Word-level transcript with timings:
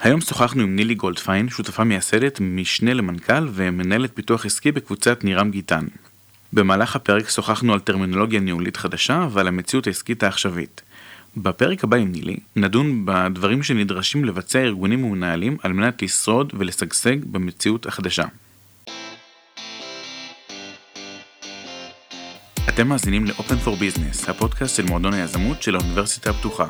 היום 0.00 0.20
שוחחנו 0.20 0.62
עם 0.62 0.76
נילי 0.76 0.94
גולדפיין, 0.94 1.48
שותפה 1.48 1.84
מייסדת, 1.84 2.40
משנה 2.40 2.94
למנכ"ל 2.94 3.48
ומנהלת 3.52 4.10
פיתוח 4.14 4.46
עסקי 4.46 4.72
בקבוצת 4.72 5.24
נירם 5.24 5.50
גיטן. 5.50 5.86
במהלך 6.52 6.96
הפרק 6.96 7.28
שוחחנו 7.28 7.72
על 7.72 7.80
טרמינולוגיה 7.80 8.40
ניהולית 8.40 8.76
חדשה 8.76 9.28
ועל 9.32 9.48
המציאות 9.48 9.86
העסקית 9.86 10.22
העכשווית. 10.22 10.82
בפרק 11.36 11.84
הבא 11.84 11.96
עם 11.96 12.12
נילי 12.12 12.36
נדון 12.56 13.02
בדברים 13.04 13.62
שנדרשים 13.62 14.24
לבצע 14.24 14.58
ארגונים 14.58 15.04
ומנהלים 15.04 15.56
על 15.62 15.72
מנת 15.72 16.02
לשרוד 16.02 16.52
ולשגשג 16.58 17.24
במציאות 17.24 17.86
החדשה. 17.86 18.24
אתם 22.68 22.88
מאזינים 22.88 23.26
ל-Open 23.26 23.66
for 23.66 23.68
Business, 23.68 24.30
הפודקאסט 24.30 24.76
של 24.76 24.84
מועדון 24.84 25.14
היזמות 25.14 25.62
של 25.62 25.76
האוניברסיטה 25.76 26.30
הפתוחה. 26.30 26.66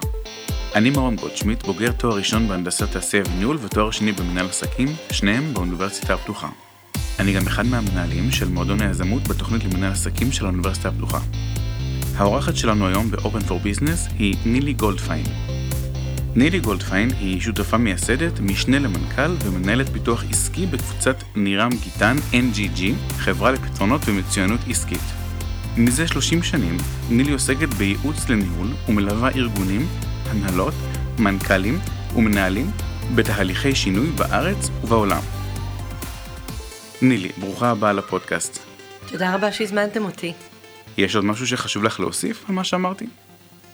אני 0.75 0.91
מרום 0.91 1.17
גולדשמיט, 1.17 1.63
בוגר 1.63 1.93
תואר 1.93 2.17
ראשון 2.17 2.49
בהנדסת 2.49 2.91
תעשייה 2.93 3.23
וניהול 3.33 3.59
ותואר 3.63 3.91
שני 3.91 4.13
במנהל 4.13 4.47
עסקים, 4.47 4.89
שניהם 5.13 5.55
באוניברסיטה 5.55 6.15
הפתוחה. 6.15 6.49
אני 7.19 7.33
גם 7.33 7.47
אחד 7.47 7.67
מהמנהלים 7.67 8.31
של 8.31 8.49
מועדון 8.49 8.83
היזמות 8.83 9.29
בתוכנית 9.29 9.65
למנהל 9.65 9.93
עסקים 9.93 10.33
של 10.33 10.45
האוניברסיטה 10.45 10.89
הפתוחה. 10.89 11.19
האורחת 12.17 12.57
שלנו 12.57 12.87
היום 12.87 13.11
ב-Open 13.11 13.49
for 13.49 13.53
Business 13.67 14.13
היא 14.19 14.37
נילי 14.47 14.73
גולדפיין. 14.73 15.27
נילי 16.35 16.61
גולדפיין 16.61 17.11
היא 17.21 17.41
שותפה 17.41 17.77
מייסדת, 17.77 18.41
משנה 18.41 18.79
למנכ"ל 18.79 19.35
ומנהלת 19.45 19.89
פיתוח 19.89 20.25
עסקי 20.31 20.67
בקבוצת 20.67 21.17
נירם 21.37 21.71
גיטן 21.85 22.17
NGG, 22.33 22.83
חברה 23.19 23.51
לפתרונות 23.51 24.01
ומצוינות 24.07 24.61
עסקית. 24.69 25.03
מזה 25.77 26.07
30 26.07 26.43
שנים 26.43 26.77
נילי 27.11 27.33
עוסקת 27.33 27.69
בייעוץ 27.69 28.29
לניהול 28.29 28.69
ומלווה 28.89 29.29
ארגונים, 29.29 29.87
הנהלות, 30.31 30.75
מנכ"לים 31.19 31.79
ומנהלים 32.17 32.71
בתהליכי 33.15 33.75
שינוי 33.75 34.07
בארץ 34.11 34.71
ובעולם. 34.83 35.23
נילי, 37.03 37.29
ברוכה 37.37 37.71
הבאה 37.71 37.93
לפודקאסט. 37.93 38.59
תודה 39.09 39.35
רבה 39.35 39.53
שהזמנתם 39.53 40.05
אותי. 40.05 40.33
יש 40.99 41.17
עוד 41.17 41.25
משהו 41.25 41.47
שחשוב 41.47 41.85
לך 41.85 42.01
להוסיף 42.01 42.45
על 42.49 42.55
מה 42.55 42.65
שאמרתי? 42.65 43.07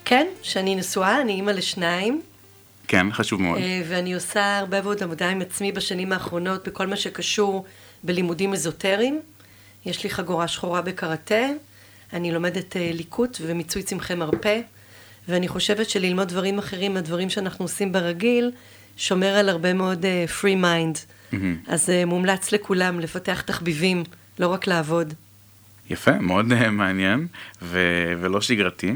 כן, 0.04 0.26
שאני 0.42 0.74
נשואה, 0.74 1.20
אני 1.20 1.32
אימא 1.32 1.50
לשניים. 1.50 2.22
כן, 2.88 3.06
חשוב 3.12 3.42
מאוד. 3.42 3.58
אה, 3.58 3.82
ואני 3.88 4.14
עושה 4.14 4.58
הרבה 4.58 4.82
מאוד 4.82 5.02
עבודה 5.02 5.28
עם 5.30 5.40
עצמי 5.40 5.72
בשנים 5.72 6.12
האחרונות 6.12 6.68
בכל 6.68 6.86
מה 6.86 6.96
שקשור 6.96 7.64
בלימודים 8.04 8.52
אזוטריים. 8.52 9.20
יש 9.86 10.04
לי 10.04 10.10
חגורה 10.10 10.48
שחורה 10.48 10.82
בקראטה, 10.82 11.46
אני 12.12 12.32
לומדת 12.32 12.76
אה, 12.76 12.90
ליקוט 12.92 13.38
ומיצוי 13.40 13.82
צמחי 13.82 14.14
מרפא, 14.14 14.60
ואני 15.28 15.48
חושבת 15.48 15.90
שללמוד 15.90 16.28
דברים 16.28 16.58
אחרים 16.58 16.94
מהדברים 16.94 17.30
שאנחנו 17.30 17.64
עושים 17.64 17.92
ברגיל, 17.92 18.50
שומר 18.96 19.26
על 19.26 19.48
הרבה 19.48 19.72
מאוד 19.72 20.04
uh, 20.04 20.40
free 20.40 20.64
mind. 20.64 20.98
Mm-hmm. 20.98 21.36
אז 21.66 21.88
uh, 21.88 22.06
מומלץ 22.06 22.52
לכולם 22.52 23.00
לפתח 23.00 23.40
תחביבים, 23.40 24.04
לא 24.38 24.46
רק 24.48 24.66
לעבוד. 24.66 25.14
יפה, 25.90 26.18
מאוד 26.18 26.52
uh, 26.52 26.68
מעניין 26.70 27.26
ו- 27.62 28.12
ולא 28.20 28.40
שגרתי. 28.40 28.92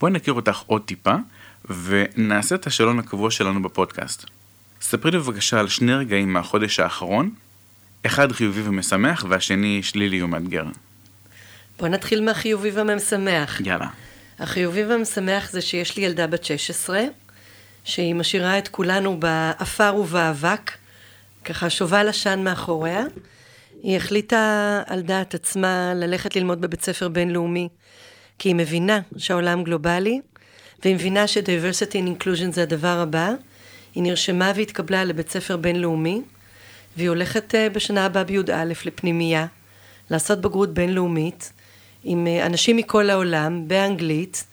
בואי 0.00 0.12
נכיר 0.12 0.34
אותך 0.34 0.62
עוד 0.66 0.82
טיפה, 0.82 1.14
ונעשה 1.84 2.54
את 2.54 2.66
השאלון 2.66 2.98
הקבוע 2.98 3.30
שלנו 3.30 3.62
בפודקאסט. 3.62 4.24
ספרי 4.80 5.10
לי 5.10 5.18
בבקשה 5.18 5.60
על 5.60 5.68
שני 5.68 5.94
רגעים 5.94 6.32
מהחודש 6.32 6.80
האחרון, 6.80 7.30
אחד 8.06 8.32
חיובי 8.32 8.62
ומשמח 8.64 9.24
והשני 9.28 9.82
שלילי 9.82 10.22
ומאתגר. 10.22 10.64
בוא 11.78 11.88
נתחיל 11.88 12.24
מהחיובי 12.24 12.70
והמשמח. 12.70 13.60
יאללה. 13.60 13.88
החיובי 14.38 14.84
והמשמח 14.84 15.50
זה 15.50 15.60
שיש 15.60 15.96
לי 15.96 16.02
ילדה 16.04 16.26
בת 16.26 16.44
16, 16.44 17.02
שהיא 17.84 18.14
משאירה 18.14 18.58
את 18.58 18.68
כולנו 18.68 19.20
באפר 19.20 19.94
ובאבק, 19.98 20.72
ככה 21.44 21.70
שובל 21.70 22.08
עשן 22.08 22.40
מאחוריה. 22.44 23.04
היא 23.82 23.96
החליטה 23.96 24.82
על 24.86 25.00
דעת 25.00 25.34
עצמה 25.34 25.92
ללכת 25.94 26.36
ללמוד 26.36 26.60
בבית 26.60 26.82
ספר 26.82 27.08
בינלאומי, 27.08 27.68
כי 28.38 28.48
היא 28.48 28.54
מבינה 28.54 29.00
שהעולם 29.16 29.64
גלובלי, 29.64 30.20
והיא 30.82 30.94
מבינה 30.94 31.26
ש-diversity 31.26 31.92
and 31.92 32.22
inclusion 32.22 32.52
זה 32.52 32.62
הדבר 32.62 32.98
הבא. 32.98 33.30
היא 33.94 34.02
נרשמה 34.02 34.52
והתקבלה 34.56 35.04
לבית 35.04 35.30
ספר 35.30 35.56
בינלאומי, 35.56 36.22
והיא 36.96 37.08
הולכת 37.08 37.54
אה, 37.54 37.68
בשנה 37.70 38.06
הבאה 38.06 38.24
בי"א 38.24 38.64
לפנימייה, 38.64 39.46
לעשות 40.10 40.40
בגרות 40.40 40.74
בינלאומית, 40.74 41.52
עם 42.08 42.26
אה, 42.26 42.46
אנשים 42.46 42.76
מכל 42.76 43.10
העולם, 43.10 43.68
באנגלית. 43.68 44.44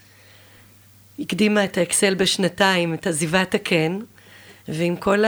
הקדימה 1.19 1.64
את 1.64 1.78
האקסל 1.78 2.14
בשנתיים, 2.14 2.94
את 2.94 3.08
עזיבת 3.08 3.56
הקן, 3.56 4.00
ועם 4.68 4.96
כל 4.96 5.24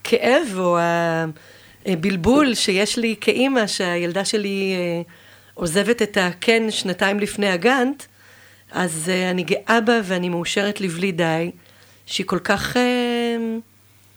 הכאב 0.00 0.48
אה, 0.54 0.60
או 0.60 0.78
הבלבול 1.86 2.54
שיש 2.54 2.98
לי 2.98 3.14
כאימא, 3.20 3.66
שהילדה 3.66 4.24
שלי 4.24 4.74
אה, 4.76 5.02
עוזבת 5.54 6.02
את 6.02 6.18
הקן 6.20 6.70
שנתיים 6.70 7.20
לפני 7.20 7.48
הגאנט, 7.48 8.02
אז 8.72 9.10
אני 9.30 9.42
גאה 9.42 9.80
בה 9.80 10.00
ואני 10.04 10.28
מאושרת 10.28 10.80
לבלי 10.80 11.12
די, 11.12 11.50
שהיא 12.06 12.26
כל 12.26 12.38
כך 12.38 12.76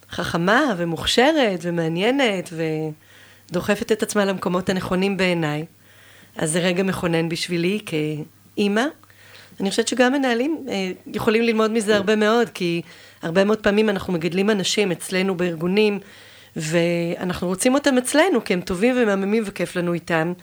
חכמה 0.09 0.73
ומוכשרת 0.77 1.59
ומעניינת 1.61 2.53
ודוחפת 3.49 3.91
את 3.91 4.03
עצמה 4.03 4.25
למקומות 4.25 4.69
הנכונים 4.69 5.17
בעיניי. 5.17 5.65
אז 6.37 6.51
זה 6.51 6.59
רגע 6.59 6.83
מכונן 6.83 7.29
בשבילי 7.29 7.79
כאימא. 7.85 8.83
אני 9.59 9.69
חושבת 9.69 9.87
שגם 9.87 10.13
מנהלים 10.13 10.65
אה, 10.69 10.91
יכולים 11.13 11.43
ללמוד 11.43 11.71
מזה 11.71 11.95
הרבה 11.95 12.15
מאוד, 12.15 12.49
כי 12.49 12.81
הרבה 13.21 13.43
מאוד 13.43 13.59
פעמים 13.59 13.89
אנחנו 13.89 14.13
מגדלים 14.13 14.49
אנשים 14.49 14.91
אצלנו 14.91 15.35
בארגונים, 15.35 15.99
ואנחנו 16.55 17.47
רוצים 17.47 17.73
אותם 17.73 17.97
אצלנו, 17.97 18.43
כי 18.43 18.53
הם 18.53 18.61
טובים 18.61 18.95
ומהממים 18.97 19.43
וכיף 19.45 19.75
לנו 19.75 19.93
איתם, 19.93 20.33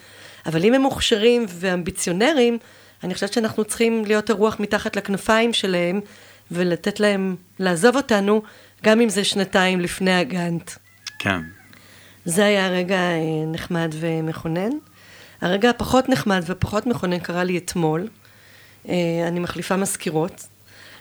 אבל 0.47 0.65
אם 0.65 0.75
הם 0.75 0.81
מוכשרים 0.81 1.47
ואמביציונרים, 1.49 2.59
אני 3.05 3.15
חושבת 3.15 3.33
שאנחנו 3.33 3.65
צריכים 3.65 4.05
להיות 4.05 4.31
הרוח 4.31 4.61
מתחת 4.61 4.97
לכנפיים 4.97 5.53
שלהם, 5.53 6.01
ולתת 6.51 7.01
להם 7.01 7.37
לעזוב 7.59 7.97
אותנו, 7.97 8.43
גם 8.85 9.01
אם 9.01 9.09
זה 9.09 9.25
שנתיים 9.25 9.81
לפני 9.81 10.15
הגאנט. 10.15 10.71
כן. 11.19 11.41
זה 12.25 12.45
היה 12.45 12.69
רגע 12.69 12.97
אה, 12.97 13.21
נחמד 13.53 13.95
ומכונן. 14.01 14.71
הרגע 15.45 15.71
הפחות 15.71 16.09
נחמד 16.09 16.43
ופחות 16.47 16.87
מכונן 16.87 17.19
קרה 17.19 17.45
לי 17.45 17.59
אתמול. 17.59 18.09
אה, 18.89 18.95
אני 19.29 19.41
מחליפה 19.41 19.77
מזכירות, 19.77 20.47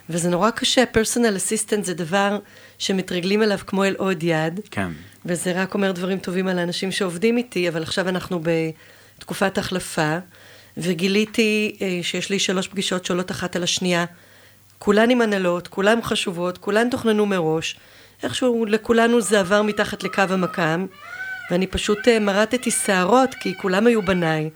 וזה 0.09 0.29
נורא 0.29 0.51
קשה, 0.51 0.85
פרסונל 0.85 1.37
אסיסטנט 1.37 1.85
זה 1.85 1.93
דבר 1.93 2.39
שמתרגלים 2.77 3.43
אליו 3.43 3.59
כמו 3.67 3.85
אל 3.85 3.95
עוד 3.97 4.23
יד. 4.23 4.59
כן. 4.71 4.91
וזה 5.25 5.61
רק 5.61 5.73
אומר 5.73 5.91
דברים 5.91 6.17
טובים 6.17 6.47
על 6.47 6.59
האנשים 6.59 6.91
שעובדים 6.91 7.37
איתי, 7.37 7.69
אבל 7.69 7.83
עכשיו 7.83 8.09
אנחנו 8.09 8.41
בתקופת 9.17 9.57
החלפה, 9.57 10.17
וגיליתי 10.77 11.77
אה, 11.81 11.99
שיש 12.01 12.29
לי 12.29 12.39
שלוש 12.39 12.67
פגישות 12.67 13.05
שעולות 13.05 13.31
אחת 13.31 13.55
על 13.55 13.63
השנייה. 13.63 14.05
כולן 14.79 15.09
עם 15.09 15.21
הנהלות, 15.21 15.67
כולן 15.67 16.01
חשובות, 16.01 16.57
כולן 16.57 16.89
תוכננו 16.89 17.25
מראש. 17.25 17.79
איכשהו 18.23 18.65
לכולנו 18.65 19.21
זה 19.21 19.39
עבר 19.39 19.61
מתחת 19.61 20.03
לקו 20.03 20.21
המקם. 20.29 20.85
ואני 21.53 21.67
פשוט 21.67 22.07
אה, 22.07 22.19
מרטתי 22.19 22.71
שערות, 22.71 23.35
כי 23.39 23.53
כולם 23.57 23.87
היו 23.87 24.01
בניי, 24.01 24.49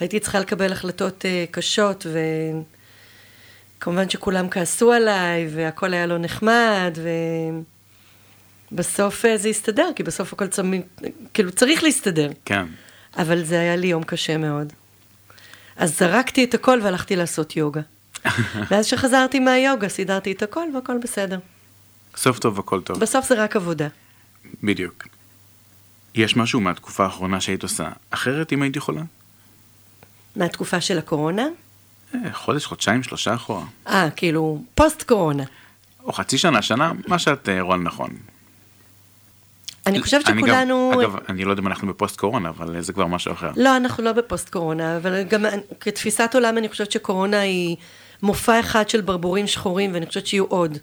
והייתי 0.00 0.20
צריכה 0.20 0.40
לקבל 0.40 0.72
החלטות 0.72 1.24
אה, 1.26 1.44
קשות, 1.50 2.06
וכמובן 3.78 4.10
שכולם 4.10 4.48
כעסו 4.48 4.92
עליי, 4.92 5.48
והכל 5.50 5.94
היה 5.94 6.06
לא 6.06 6.18
נחמד, 6.18 6.98
ובסוף 8.72 9.24
אה, 9.24 9.38
זה 9.38 9.48
הסתדר, 9.48 9.90
כי 9.96 10.02
בסוף 10.02 10.32
הכל 10.32 10.46
צמי... 10.46 10.82
כאילו 11.34 11.52
צריך 11.52 11.82
להסתדר. 11.82 12.30
כן. 12.44 12.66
אבל 13.16 13.44
זה 13.44 13.60
היה 13.60 13.76
לי 13.76 13.86
יום 13.86 14.02
קשה 14.02 14.36
מאוד. 14.36 14.72
אז 15.76 15.98
זרקתי 15.98 16.44
את 16.44 16.54
הכל 16.54 16.80
והלכתי 16.82 17.16
לעשות 17.16 17.56
יוגה. 17.56 17.80
ואז 18.70 18.86
כשחזרתי 18.86 19.38
מהיוגה, 19.38 19.88
סידרתי 19.88 20.32
את 20.32 20.42
הכל 20.42 20.66
והכל 20.74 20.98
בסדר. 21.02 21.38
סוף 22.16 22.38
טוב 22.38 22.58
הכל 22.58 22.80
טוב. 22.80 22.98
בסוף 22.98 23.28
זה 23.28 23.34
רק 23.34 23.56
עבודה. 23.56 23.88
בדיוק. 24.62 25.19
יש 26.14 26.36
משהו 26.36 26.60
מהתקופה 26.60 27.04
האחרונה 27.04 27.40
שהיית 27.40 27.62
עושה 27.62 27.88
אחרת 28.10 28.52
אם 28.52 28.62
היית 28.62 28.76
יכולה? 28.76 29.02
מהתקופה 30.36 30.80
של 30.80 30.98
הקורונה? 30.98 31.46
אה, 32.14 32.20
חודש, 32.32 32.66
חודשיים, 32.66 33.02
שלושה 33.02 33.34
אחורה. 33.34 33.64
אה, 33.86 34.08
כאילו, 34.16 34.62
פוסט 34.74 35.02
קורונה. 35.02 35.44
או 36.04 36.12
חצי 36.12 36.38
שנה, 36.38 36.62
שנה, 36.62 36.92
מה 37.08 37.18
שאת 37.18 37.48
אה, 37.48 37.60
רואה 37.60 37.76
נכון. 37.76 38.10
אני 39.86 40.02
חושבת 40.02 40.26
שכולנו... 40.26 40.90
גם, 40.94 41.00
אגב, 41.00 41.16
אני 41.28 41.44
לא 41.44 41.50
יודע 41.50 41.62
אם 41.62 41.66
אנחנו 41.66 41.88
בפוסט 41.88 42.16
קורונה, 42.16 42.48
אבל 42.48 42.80
זה 42.80 42.92
כבר 42.92 43.06
משהו 43.06 43.32
אחר. 43.32 43.50
לא, 43.56 43.76
אנחנו 43.76 44.04
לא 44.04 44.12
בפוסט 44.12 44.48
קורונה, 44.48 44.96
אבל 44.96 45.22
גם 45.22 45.44
כתפיסת 45.80 46.30
עולם 46.34 46.58
אני 46.58 46.68
חושבת 46.68 46.92
שקורונה 46.92 47.40
היא 47.40 47.76
מופע 48.22 48.60
אחד 48.60 48.88
של 48.88 49.00
ברבורים 49.00 49.46
שחורים, 49.46 49.94
ואני 49.94 50.06
חושבת 50.06 50.26
שיהיו 50.26 50.44
עוד. 50.44 50.78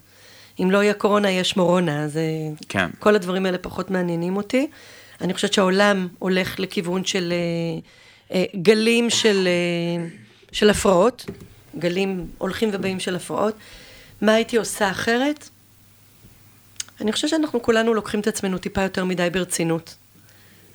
אם 0.59 0.71
לא 0.71 0.83
יהיה 0.83 0.93
קורונה, 0.93 1.29
יש 1.29 1.57
מורונה, 1.57 2.03
אז 2.03 2.17
אה, 2.17 2.21
כן. 2.69 2.89
כל 2.99 3.15
הדברים 3.15 3.45
האלה 3.45 3.57
פחות 3.57 3.91
מעניינים 3.91 4.37
אותי. 4.37 4.67
אני 5.21 5.33
חושבת 5.33 5.53
שהעולם 5.53 6.07
הולך 6.19 6.59
לכיוון 6.59 7.05
של 7.05 7.33
אה, 7.33 7.79
אה, 8.35 8.45
גלים 8.61 9.09
של, 9.09 9.47
אה, 9.47 10.07
של 10.51 10.69
הפרעות, 10.69 11.25
גלים 11.77 12.27
הולכים 12.37 12.69
ובאים 12.73 12.99
של 12.99 13.15
הפרעות. 13.15 13.55
מה 14.21 14.33
הייתי 14.33 14.57
עושה 14.57 14.91
אחרת? 14.91 15.49
אני 17.01 17.11
חושבת 17.11 17.29
שאנחנו 17.29 17.61
כולנו 17.61 17.93
לוקחים 17.93 18.19
את 18.19 18.27
עצמנו 18.27 18.57
טיפה 18.57 18.81
יותר 18.81 19.05
מדי 19.05 19.29
ברצינות. 19.29 19.95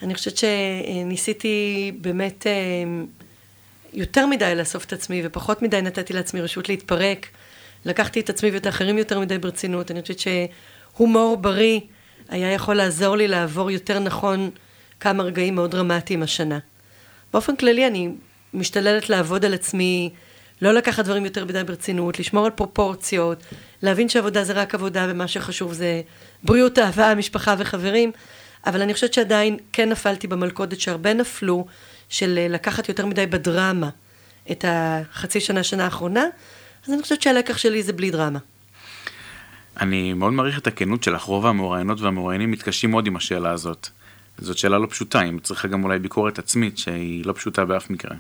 אני 0.02 0.14
חושבת 0.14 0.36
שניסיתי 0.36 1.92
באמת 2.00 2.46
יותר 3.92 4.26
מדי 4.26 4.54
לאסוף 4.54 4.84
את 4.84 4.92
עצמי 4.92 5.22
ופחות 5.24 5.62
מדי 5.62 5.82
נתתי 5.82 6.12
לעצמי 6.12 6.40
רשות 6.40 6.68
להתפרק. 6.68 7.26
לקחתי 7.84 8.20
את 8.20 8.30
עצמי 8.30 8.50
ואת 8.50 8.66
האחרים 8.66 8.98
יותר 8.98 9.20
מדי 9.20 9.38
ברצינות. 9.38 9.90
אני 9.90 10.02
חושבת 10.02 10.18
שהומור 10.18 11.36
בריא 11.36 11.80
היה 12.28 12.52
יכול 12.52 12.74
לעזור 12.74 13.16
לי 13.16 13.28
לעבור 13.28 13.70
יותר 13.70 13.98
נכון 13.98 14.50
כמה 15.00 15.22
רגעים 15.22 15.54
מאוד 15.54 15.70
דרמטיים 15.70 16.22
השנה. 16.22 16.58
באופן 17.32 17.56
כללי 17.56 17.86
אני 17.86 18.08
משתדלת 18.54 19.10
לעבוד 19.10 19.44
על 19.44 19.54
עצמי, 19.54 20.10
לא 20.62 20.72
לקחת 20.72 21.04
דברים 21.04 21.24
יותר 21.24 21.44
מדי 21.44 21.64
ברצינות, 21.64 22.18
לשמור 22.18 22.44
על 22.44 22.50
פרופורציות, 22.50 23.42
להבין 23.82 24.08
שעבודה 24.08 24.44
זה 24.44 24.52
רק 24.52 24.74
עבודה 24.74 25.06
ומה 25.08 25.28
שחשוב 25.28 25.72
זה 25.72 26.02
בריאות, 26.42 26.78
אהבה, 26.78 27.14
משפחה 27.14 27.54
וחברים, 27.58 28.12
אבל 28.66 28.82
אני 28.82 28.94
חושבת 28.94 29.12
שעדיין 29.12 29.56
כן 29.72 29.88
נפלתי 29.88 30.26
במלכודת 30.26 30.80
שהרבה 30.80 31.14
נפלו, 31.14 31.66
של 32.12 32.38
אה, 32.38 32.48
לקחת 32.48 32.88
יותר 32.88 33.06
מדי 33.06 33.26
בדרמה 33.26 33.88
את 34.50 34.64
החצי 34.68 35.40
שנה, 35.40 35.62
שנה 35.62 35.84
האחרונה, 35.84 36.24
אז 36.86 36.92
אני 36.92 37.02
חושבת 37.02 37.22
שהלקח 37.22 37.58
שלי 37.58 37.82
זה 37.82 37.92
בלי 37.92 38.10
דרמה. 38.10 38.38
אני 39.80 40.12
מאוד 40.12 40.32
מעריך 40.32 40.58
את 40.58 40.66
הכנות 40.66 41.02
שלך, 41.02 41.22
רוב 41.22 41.46
המוראיינות 41.46 42.00
והמוראיינים 42.00 42.50
מתקשים 42.50 42.90
מאוד 42.90 43.06
עם 43.06 43.16
השאלה 43.16 43.50
הזאת. 43.50 43.88
זאת 44.38 44.58
שאלה 44.58 44.78
לא 44.78 44.86
פשוטה, 44.90 45.22
אם 45.22 45.38
צריכה 45.38 45.68
גם 45.68 45.84
אולי 45.84 45.98
ביקורת 45.98 46.38
עצמית, 46.38 46.78
שהיא 46.78 47.26
לא 47.26 47.32
פשוטה 47.32 47.64
באף 47.64 47.90
מקרה. 47.90 48.16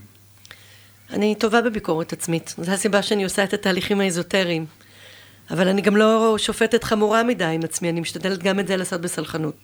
אני 1.10 1.34
טובה 1.34 1.62
בביקורת 1.62 2.12
עצמית, 2.12 2.54
זו 2.58 2.72
הסיבה 2.72 3.02
שאני 3.02 3.24
עושה 3.24 3.44
את 3.44 3.52
התהליכים 3.52 4.00
האזוטריים. 4.00 4.66
אבל 5.50 5.68
אני 5.68 5.82
גם 5.82 5.96
לא 5.96 6.34
שופטת 6.38 6.84
חמורה 6.84 7.22
מדי 7.22 7.44
עם 7.44 7.60
עצמי, 7.64 7.90
אני 7.90 8.00
משתדלת 8.00 8.42
גם 8.42 8.60
את 8.60 8.66
זה 8.66 8.76
לעשות 8.76 9.00
בסלחנות. 9.00 9.54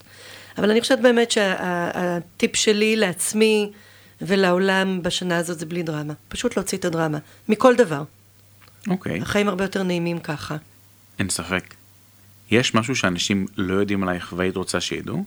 אבל 0.59 0.71
אני 0.71 0.81
חושבת 0.81 0.99
באמת 0.99 1.31
שהטיפ 1.31 2.57
שה, 2.57 2.63
שלי 2.63 2.97
לעצמי 2.97 3.73
ולעולם 4.23 5.03
בשנה 5.03 5.37
הזאת 5.37 5.59
זה 5.59 5.67
בלי 5.67 5.83
דרמה. 5.83 6.15
פשוט 6.29 6.57
להוציא 6.57 6.79
את 6.79 6.85
הדרמה, 6.85 7.19
מכל 7.49 7.77
דבר. 7.77 8.03
אוקיי. 8.89 9.19
Okay. 9.19 9.23
החיים 9.23 9.49
הרבה 9.49 9.65
יותר 9.65 9.83
נעימים 9.83 10.19
ככה. 10.19 10.57
אין 11.19 11.29
ספק. 11.29 11.78
יש 12.51 12.75
משהו 12.75 12.97
שאנשים 12.97 13.47
לא 13.57 13.75
יודעים 13.75 14.03
עלייך 14.03 14.33
והיית 14.37 14.57
רוצה 14.57 14.81
שידעו? 14.81 15.25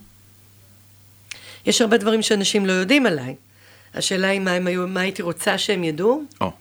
יש 1.66 1.82
הרבה 1.82 1.98
דברים 1.98 2.22
שאנשים 2.22 2.66
לא 2.66 2.72
יודעים 2.72 3.06
עליי. 3.06 3.36
השאלה 3.94 4.28
היא 4.28 4.40
מה, 4.40 4.52
היו, 4.52 4.88
מה 4.88 5.00
הייתי 5.02 5.22
רוצה 5.22 5.58
שהם 5.58 5.84
ידעו. 5.84 6.24
או. 6.42 6.52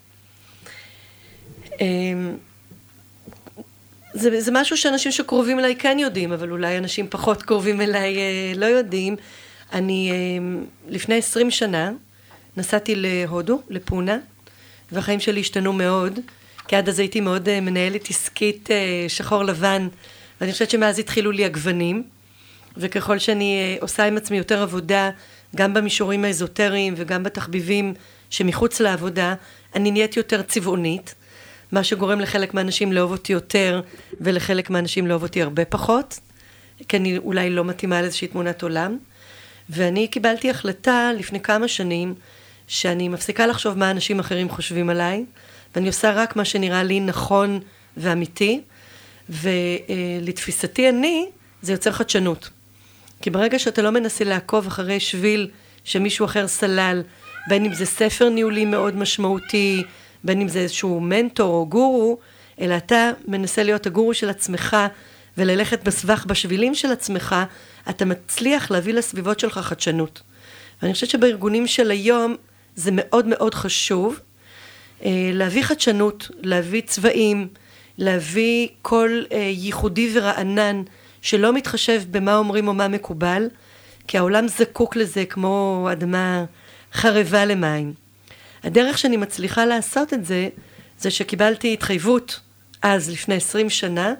אמ, 1.80 2.36
זה, 4.14 4.40
זה 4.40 4.50
משהו 4.54 4.76
שאנשים 4.76 5.12
שקרובים 5.12 5.58
אליי 5.58 5.76
כן 5.76 5.98
יודעים, 6.00 6.32
אבל 6.32 6.50
אולי 6.50 6.78
אנשים 6.78 7.06
פחות 7.10 7.42
קרובים 7.42 7.80
אליי 7.80 8.16
אה, 8.16 8.52
לא 8.56 8.66
יודעים. 8.66 9.16
אני 9.72 10.10
אה, 10.10 10.62
לפני 10.88 11.14
עשרים 11.18 11.50
שנה 11.50 11.90
נסעתי 12.56 12.94
להודו, 12.96 13.60
לפונה, 13.68 14.18
והחיים 14.92 15.20
שלי 15.20 15.40
השתנו 15.40 15.72
מאוד, 15.72 16.20
כי 16.68 16.76
עד 16.76 16.88
אז 16.88 16.98
הייתי 16.98 17.20
מאוד 17.20 17.48
אה, 17.48 17.60
מנהלת 17.60 18.10
עסקית 18.10 18.70
אה, 18.70 19.04
שחור 19.08 19.44
לבן, 19.44 19.88
ואני 20.40 20.52
חושבת 20.52 20.70
שמאז 20.70 20.98
התחילו 20.98 21.30
לי 21.30 21.44
הגוונים, 21.44 22.02
וככל 22.76 23.18
שאני 23.18 23.58
אה, 23.60 23.76
עושה 23.80 24.04
עם 24.04 24.16
עצמי 24.16 24.38
יותר 24.38 24.62
עבודה, 24.62 25.10
גם 25.56 25.74
במישורים 25.74 26.24
האזוטריים 26.24 26.94
וגם 26.96 27.22
בתחביבים 27.22 27.94
שמחוץ 28.30 28.80
לעבודה, 28.80 29.34
אני 29.74 29.90
נהיית 29.90 30.16
יותר 30.16 30.42
צבעונית, 30.42 31.14
מה 31.72 31.84
שגורם 31.84 32.20
לחלק 32.20 32.54
מהאנשים 32.54 32.92
לאהוב 32.92 33.12
אותי 33.12 33.32
יותר, 33.32 33.80
ולחלק 34.20 34.70
מהאנשים 34.70 35.06
לאהוב 35.06 35.22
אותי 35.22 35.42
הרבה 35.42 35.64
פחות, 35.64 36.20
כי 36.88 36.96
אני 36.96 37.18
אולי 37.18 37.50
לא 37.50 37.64
מתאימה 37.64 38.02
לאיזושהי 38.02 38.28
תמונת 38.28 38.62
עולם. 38.62 38.98
ואני 39.70 40.08
קיבלתי 40.08 40.50
החלטה 40.50 41.10
לפני 41.18 41.40
כמה 41.40 41.68
שנים, 41.68 42.14
שאני 42.66 43.08
מפסיקה 43.08 43.46
לחשוב 43.46 43.78
מה 43.78 43.90
אנשים 43.90 44.20
אחרים 44.20 44.48
חושבים 44.48 44.90
עליי, 44.90 45.24
ואני 45.74 45.86
עושה 45.86 46.12
רק 46.12 46.36
מה 46.36 46.44
שנראה 46.44 46.82
לי 46.82 47.00
נכון 47.00 47.60
ואמיתי, 47.96 48.60
ולתפיסתי 49.28 50.88
אני, 50.88 51.26
זה 51.62 51.72
יוצר 51.72 51.92
חדשנות. 51.92 52.50
כי 53.22 53.30
ברגע 53.30 53.58
שאתה 53.58 53.82
לא 53.82 53.90
מנסה 53.90 54.24
לעקוב 54.24 54.66
אחרי 54.66 55.00
שביל 55.00 55.50
שמישהו 55.84 56.26
אחר 56.26 56.48
סלל, 56.48 57.02
בין 57.48 57.64
אם 57.64 57.74
זה 57.74 57.86
ספר 57.86 58.28
ניהולי 58.28 58.64
מאוד 58.64 58.96
משמעותי, 58.96 59.82
בין 60.24 60.40
אם 60.40 60.48
זה 60.48 60.58
איזשהו 60.58 61.00
מנטור 61.00 61.54
או 61.54 61.66
גורו, 61.66 62.18
אלא 62.60 62.76
אתה 62.76 63.10
מנסה 63.28 63.62
להיות 63.62 63.86
הגורו 63.86 64.14
של 64.14 64.30
עצמך 64.30 64.76
וללכת 65.38 65.84
בסבך 65.84 66.26
בשבילים 66.26 66.74
של 66.74 66.92
עצמך, 66.92 67.36
אתה 67.90 68.04
מצליח 68.04 68.70
להביא 68.70 68.94
לסביבות 68.94 69.40
שלך 69.40 69.58
חדשנות. 69.58 70.22
ואני 70.82 70.94
חושבת 70.94 71.10
שבארגונים 71.10 71.66
של 71.66 71.90
היום 71.90 72.36
זה 72.76 72.90
מאוד 72.94 73.26
מאוד 73.26 73.54
חשוב 73.54 74.20
אה, 75.04 75.10
להביא 75.32 75.62
חדשנות, 75.62 76.30
להביא 76.42 76.82
צבעים, 76.86 77.48
להביא 78.00 78.68
קול 78.82 79.26
אה, 79.32 79.38
ייחודי 79.38 80.10
ורענן 80.14 80.82
שלא 81.22 81.52
מתחשב 81.52 82.02
במה 82.10 82.36
אומרים 82.36 82.68
או 82.68 82.74
מה 82.74 82.88
מקובל, 82.88 83.48
כי 84.08 84.18
העולם 84.18 84.48
זקוק 84.48 84.96
לזה 84.96 85.24
כמו 85.24 85.88
אדמה 85.92 86.44
חרבה 86.92 87.44
למים. 87.44 87.92
הדרך 88.64 88.98
שאני 88.98 89.16
מצליחה 89.16 89.64
לעשות 89.64 90.14
את 90.14 90.24
זה, 90.24 90.48
זה 90.98 91.10
שקיבלתי 91.10 91.72
התחייבות 91.72 92.40
אז, 92.82 93.10
לפני 93.10 93.34
עשרים 93.34 93.70
שנה, 93.70 94.14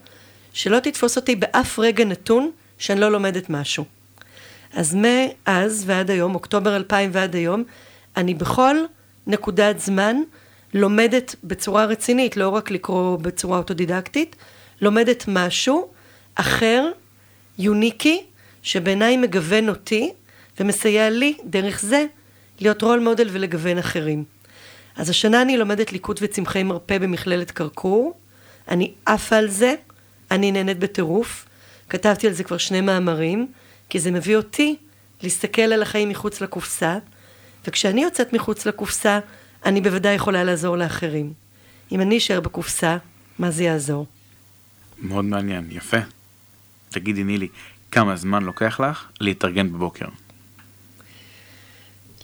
שלא 0.53 0.79
תתפוס 0.79 1.17
אותי 1.17 1.37
באף 1.37 1.79
רגע 1.79 2.05
נתון 2.05 2.51
שאני 2.79 3.01
לא 3.01 3.13
לומדת 3.13 3.51
משהו. 3.51 3.85
אז 4.75 4.97
מאז 4.99 5.85
ועד 5.87 6.11
היום, 6.11 6.35
אוקטובר 6.35 6.77
2000 6.77 7.11
ועד 7.13 7.35
היום, 7.35 7.65
אני 8.17 8.35
בכל 8.35 8.77
נקודת 9.27 9.81
זמן 9.81 10.17
לומדת 10.75 11.35
בצורה 11.45 11.85
רצינית, 11.85 12.37
לא 12.37 12.49
רק 12.49 12.71
לקרוא 12.71 13.17
בצורה 13.17 13.59
אוטודידקטית, 13.59 14.37
לומדת 14.81 15.25
משהו 15.29 15.89
אחר, 16.35 16.91
יוניקי, 17.59 18.23
שבעיניי 18.63 19.17
מגוון 19.17 19.69
אותי 19.69 20.13
ומסייע 20.61 21.11
לי 21.11 21.37
דרך 21.45 21.81
זה 21.81 22.07
להיות 22.61 22.83
רול 22.83 23.01
מודל 23.01 23.29
ולגוון 23.33 23.79
אחרים. 23.79 24.25
אז 24.97 25.11
השנה 25.11 25.43
אני 25.43 25.57
לומדת 25.57 25.93
ליקוט 25.93 26.19
וצמחי 26.23 26.63
מרפא 26.63 26.99
במכללת 26.99 27.51
קרקור, 27.51 28.15
אני 28.69 28.93
עפה 29.07 29.37
על 29.37 29.49
זה, 29.49 29.75
אני 30.31 30.53
נהנית 30.53 30.79
בטירוף, 30.79 31.47
כתבתי 31.89 32.27
על 32.27 32.33
זה 32.33 32.45
כבר 32.45 32.57
שני 32.57 32.81
מאמרים, 32.81 33.47
כי 33.89 34.01
זה 34.01 34.11
מביא 34.11 34.37
אותי 34.37 34.77
להסתכל 35.23 35.63
על 35.63 35.83
החיים 35.83 36.09
מחוץ 36.09 36.41
לקופסה, 36.41 36.99
וכשאני 37.67 38.03
יוצאת 38.03 38.33
מחוץ 38.33 38.67
לקופסה, 38.67 39.19
אני 39.65 39.81
בוודאי 39.81 40.15
יכולה 40.15 40.45
לעזור 40.45 40.77
לאחרים. 40.77 41.33
אם 41.93 42.01
אני 42.01 42.19
אשאר 42.19 42.41
בקופסה, 42.41 42.97
מה 43.39 43.51
זה 43.51 43.65
יעזור? 43.65 44.07
מאוד 44.99 45.25
מעניין, 45.25 45.69
יפה. 45.71 45.97
תגידי 46.91 47.25
נילי, 47.25 47.49
כמה 47.91 48.17
זמן 48.17 48.43
לוקח 48.43 48.81
לך 48.81 49.09
להתארגן 49.21 49.73
בבוקר? 49.73 50.07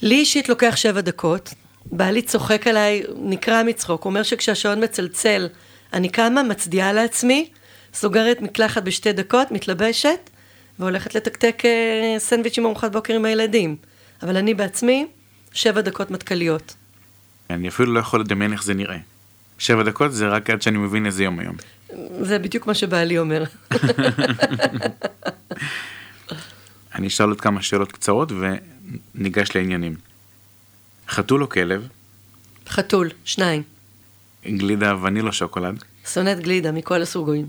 לי 0.03 0.15
אישית 0.15 0.49
לוקח 0.49 0.77
שבע 0.77 1.01
דקות, 1.01 1.55
בעלי 1.87 2.23
צוחק 2.23 2.67
עליי, 2.67 3.03
נקרע 3.17 3.63
מצחוק, 3.63 4.05
אומר 4.05 4.23
שכשהשעון 4.23 4.85
מצלצל, 4.85 5.49
אני 5.93 6.09
קמה, 6.09 6.43
מצדיעה 6.43 6.93
לעצמי, 6.93 7.51
סוגרת 7.95 8.41
מקלחת 8.41 8.83
בשתי 8.83 9.13
דקות, 9.13 9.51
מתלבשת, 9.51 10.31
והולכת 10.79 11.15
לתקתק 11.15 11.63
אה, 11.65 12.19
סנדוויץ' 12.19 12.59
עם 12.59 12.67
ארוחת 12.67 12.93
בוקר 12.93 13.15
עם 13.15 13.25
הילדים. 13.25 13.77
אבל 14.23 14.37
אני 14.37 14.55
בעצמי, 14.55 15.07
שבע 15.53 15.81
דקות 15.81 16.11
מטכליות. 16.11 16.75
אני 17.51 17.69
אפילו 17.69 17.93
לא 17.93 18.01
יכול 18.01 18.21
לדמיין 18.21 18.53
איך 18.53 18.65
זה 18.65 18.75
נראה. 18.75 18.99
שבע 19.59 19.83
דקות 19.83 20.13
זה 20.13 20.29
רק 20.29 20.51
עד 20.51 20.63
שאני 20.63 20.79
מבין 20.79 21.07
איזה 21.07 21.25
יום 21.25 21.39
היום. 21.39 21.57
זה 22.21 22.39
בדיוק 22.39 22.67
מה 22.67 22.75
שבעלי 22.75 23.19
אומר. 23.19 23.45
אני 26.95 27.07
אשאל 27.07 27.29
עוד 27.29 27.41
כמה 27.41 27.63
שאלות 27.63 27.93
קצרות 27.93 28.33
וניגש 29.15 29.49
לעניינים. 29.55 29.97
חתול 31.09 31.43
או 31.43 31.49
כלב? 31.49 31.89
חתול, 32.69 33.11
שניים. 33.25 33.63
גלידה 34.47 34.97
ונילה 35.03 35.33
שוקולד? 35.33 35.85
שונאת 36.13 36.41
גלידה 36.41 36.73
מכל 36.73 37.03
הסוגים. 37.03 37.47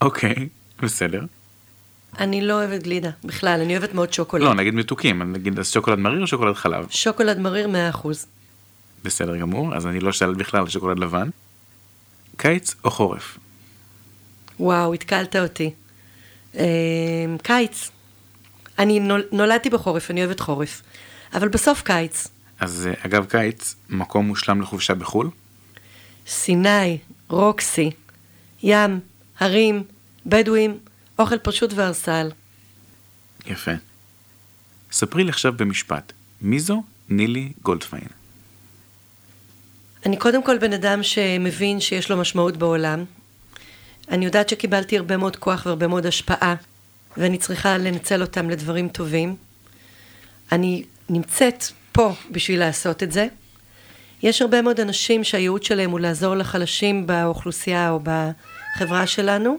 אוקיי, 0.00 0.48
בסדר. 0.82 1.24
אני 2.18 2.40
לא 2.46 2.52
אוהבת 2.54 2.82
גלידה, 2.82 3.10
בכלל, 3.24 3.60
אני 3.60 3.76
אוהבת 3.76 3.94
מאוד 3.94 4.12
שוקולד. 4.12 4.44
לא, 4.44 4.54
נגיד 4.54 4.74
מתוקים, 4.74 5.32
נגיד 5.32 5.58
אז 5.58 5.70
שוקולד 5.70 5.98
מריר 5.98 6.22
או 6.22 6.26
שוקולד 6.26 6.54
חלב? 6.54 6.86
שוקולד 6.90 7.38
מריר 7.38 7.68
100%. 7.92 8.06
בסדר 9.04 9.36
גמור, 9.36 9.76
אז 9.76 9.86
אני 9.86 10.00
לא 10.00 10.12
שאלת 10.12 10.36
בכלל 10.36 10.60
על 10.60 10.68
שוקולד 10.68 10.98
לבן. 10.98 11.28
קיץ 12.36 12.74
או 12.84 12.90
חורף? 12.90 13.38
וואו, 14.60 14.94
התקלת 14.94 15.36
אותי. 15.36 15.70
אה, 16.56 16.64
קיץ. 17.42 17.90
אני 18.78 19.00
נול, 19.00 19.22
נולדתי 19.32 19.70
בחורף, 19.70 20.10
אני 20.10 20.24
אוהבת 20.24 20.40
חורף. 20.40 20.82
אבל 21.34 21.48
בסוף 21.48 21.82
קיץ. 21.82 22.28
אז 22.60 22.86
אה, 22.86 23.06
אגב 23.06 23.24
קיץ, 23.24 23.74
מקום 23.88 24.26
מושלם 24.26 24.62
לחופשה 24.62 24.94
בחו"ל? 24.94 25.30
סיני, 26.26 26.98
רוקסי, 27.28 27.90
ים, 28.62 29.00
הרים, 29.38 29.82
בדואים, 30.26 30.78
אוכל 31.18 31.38
פשוט 31.38 31.72
והרסל. 31.72 32.30
יפה. 33.46 33.70
ספרי 34.92 35.24
לי 35.24 35.30
עכשיו 35.30 35.52
במשפט, 35.56 36.12
מי 36.42 36.60
זו 36.60 36.82
נילי 37.08 37.52
גולדפיין? 37.62 38.19
אני 40.06 40.16
קודם 40.16 40.42
כל 40.42 40.58
בן 40.58 40.72
אדם 40.72 41.02
שמבין 41.02 41.80
שיש 41.80 42.10
לו 42.10 42.16
משמעות 42.16 42.56
בעולם. 42.56 43.04
אני 44.10 44.24
יודעת 44.24 44.48
שקיבלתי 44.48 44.98
הרבה 44.98 45.16
מאוד 45.16 45.36
כוח 45.36 45.66
והרבה 45.66 45.86
מאוד 45.86 46.06
השפעה, 46.06 46.54
ואני 47.16 47.38
צריכה 47.38 47.78
לנצל 47.78 48.22
אותם 48.22 48.50
לדברים 48.50 48.88
טובים. 48.88 49.36
אני 50.52 50.82
נמצאת 51.08 51.64
פה 51.92 52.12
בשביל 52.30 52.58
לעשות 52.58 53.02
את 53.02 53.12
זה. 53.12 53.26
יש 54.22 54.42
הרבה 54.42 54.62
מאוד 54.62 54.80
אנשים 54.80 55.24
שהייעוד 55.24 55.62
שלהם 55.62 55.90
הוא 55.90 56.00
לעזור 56.00 56.34
לחלשים 56.34 57.06
באוכלוסייה 57.06 57.90
או 57.90 58.00
בחברה 58.02 59.06
שלנו. 59.06 59.58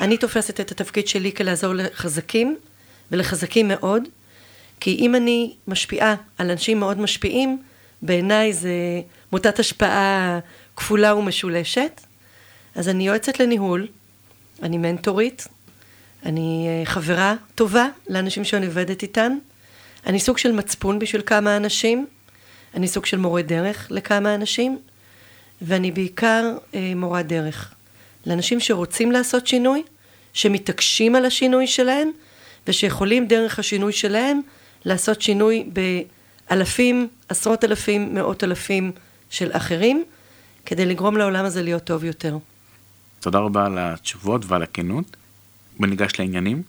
אני 0.00 0.16
תופסת 0.16 0.60
את 0.60 0.70
התפקיד 0.70 1.08
שלי 1.08 1.32
כלעזור 1.32 1.74
לחזקים, 1.74 2.56
ולחזקים 3.12 3.68
מאוד, 3.68 4.02
כי 4.80 4.96
אם 4.96 5.14
אני 5.14 5.54
משפיעה 5.68 6.14
על 6.38 6.50
אנשים 6.50 6.80
מאוד 6.80 7.00
משפיעים, 7.00 7.62
בעיניי 8.02 8.52
זה 8.52 8.70
מוטת 9.32 9.58
השפעה 9.58 10.38
כפולה 10.76 11.14
ומשולשת. 11.14 12.00
אז 12.74 12.88
אני 12.88 13.06
יועצת 13.06 13.40
לניהול, 13.40 13.86
אני 14.62 14.78
מנטורית, 14.78 15.48
אני 16.26 16.66
אה, 16.68 16.86
חברה 16.86 17.34
טובה 17.54 17.88
לאנשים 18.08 18.44
שאני 18.44 18.66
עובדת 18.66 19.02
איתן, 19.02 19.38
אני 20.06 20.20
סוג 20.20 20.38
של 20.38 20.52
מצפון 20.52 20.98
בשביל 20.98 21.22
כמה 21.26 21.56
אנשים, 21.56 22.06
אני 22.74 22.88
סוג 22.88 23.06
של 23.06 23.16
מורה 23.16 23.42
דרך 23.42 23.86
לכמה 23.90 24.34
אנשים, 24.34 24.78
ואני 25.62 25.90
בעיקר 25.90 26.56
אה, 26.74 26.92
מורה 26.96 27.22
דרך 27.22 27.74
לאנשים 28.26 28.60
שרוצים 28.60 29.12
לעשות 29.12 29.46
שינוי, 29.46 29.82
שמתעקשים 30.32 31.14
על 31.14 31.24
השינוי 31.24 31.66
שלהם, 31.66 32.10
ושיכולים 32.66 33.26
דרך 33.26 33.58
השינוי 33.58 33.92
שלהם 33.92 34.40
לעשות 34.84 35.22
שינוי 35.22 35.64
באלפים, 36.50 37.08
עשרות 37.28 37.64
אלפים, 37.64 38.14
מאות 38.14 38.44
אלפים 38.44 38.92
של 39.30 39.50
אחרים, 39.52 40.04
כדי 40.66 40.86
לגרום 40.86 41.16
לעולם 41.16 41.44
הזה 41.44 41.62
להיות 41.62 41.84
טוב 41.84 42.04
יותר. 42.04 42.38
תודה 43.20 43.38
רבה 43.38 43.66
על 43.66 43.78
התשובות 43.78 44.42
ועל 44.46 44.62
הכנות. 44.62 45.16
בוא 45.78 45.86
ניגש 45.86 46.12
לעניינים. 46.18 46.62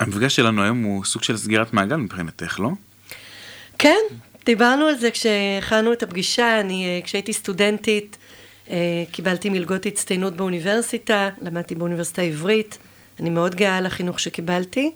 המפגש 0.00 0.36
שלנו 0.36 0.62
היום 0.62 0.82
הוא 0.82 1.04
סוג 1.04 1.22
של 1.22 1.36
סגירת 1.36 1.72
מעגל 1.72 1.96
מבחינתך, 1.96 2.60
לא? 2.60 2.70
כן, 3.78 3.98
דיברנו 4.46 4.86
על 4.86 4.98
זה 4.98 5.10
כשהכנו 5.10 5.92
את 5.92 6.02
הפגישה. 6.02 6.60
אני, 6.60 6.86
אה, 6.86 7.00
כשהייתי 7.04 7.32
סטודנטית, 7.32 8.16
אה, 8.70 8.76
קיבלתי 9.12 9.48
מלגות 9.48 9.86
הצטיינות 9.86 10.36
באוניברסיטה, 10.36 11.28
למדתי 11.42 11.74
באוניברסיטה 11.74 12.22
העברית. 12.22 12.78
אני 13.20 13.30
מאוד 13.30 13.54
גאה 13.54 13.76
על 13.76 13.86
החינוך 13.86 14.20
שקיבלתי, 14.20 14.90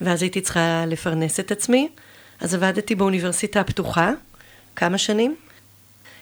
ואז 0.00 0.22
הייתי 0.22 0.40
צריכה 0.40 0.84
לפרנס 0.86 1.40
את 1.40 1.50
עצמי. 1.52 1.88
אז 2.40 2.54
עבדתי 2.54 2.94
באוניברסיטה 2.94 3.60
הפתוחה 3.60 4.10
כמה 4.76 4.98
שנים. 4.98 5.36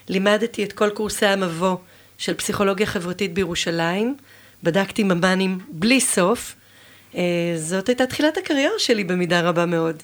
לימדתי 0.09 0.65
את 0.65 0.73
כל 0.73 0.91
קורסי 0.91 1.27
המבוא 1.27 1.77
של 2.19 2.35
פסיכולוגיה 2.35 2.87
חברתית 2.87 3.35
בירושלים. 3.35 4.17
בדקתי 4.63 5.03
ממ"נים 5.03 5.59
בלי 5.69 6.01
סוף. 6.01 6.55
אה, 7.15 7.23
זאת 7.57 7.89
הייתה 7.89 8.07
תחילת 8.07 8.37
הקריירה 8.37 8.79
שלי 8.79 9.05
במידה 9.05 9.41
רבה 9.41 9.67
מאוד. 9.67 10.03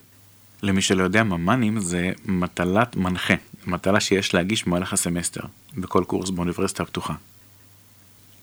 למי 0.63 0.83
שלא 0.83 1.03
יודע, 1.03 1.23
ממ"נים 1.23 1.81
זה 1.81 2.11
מטלת 2.25 2.97
מנחה, 2.97 3.35
מטלה 3.67 4.01
שיש 4.01 4.35
להגיש 4.35 4.65
במהלך 4.65 4.93
הסמסטר, 4.93 5.41
בכל 5.77 6.05
קורס 6.07 6.31
באוניברסיטה 6.31 6.83
הפתוחה. 6.83 7.15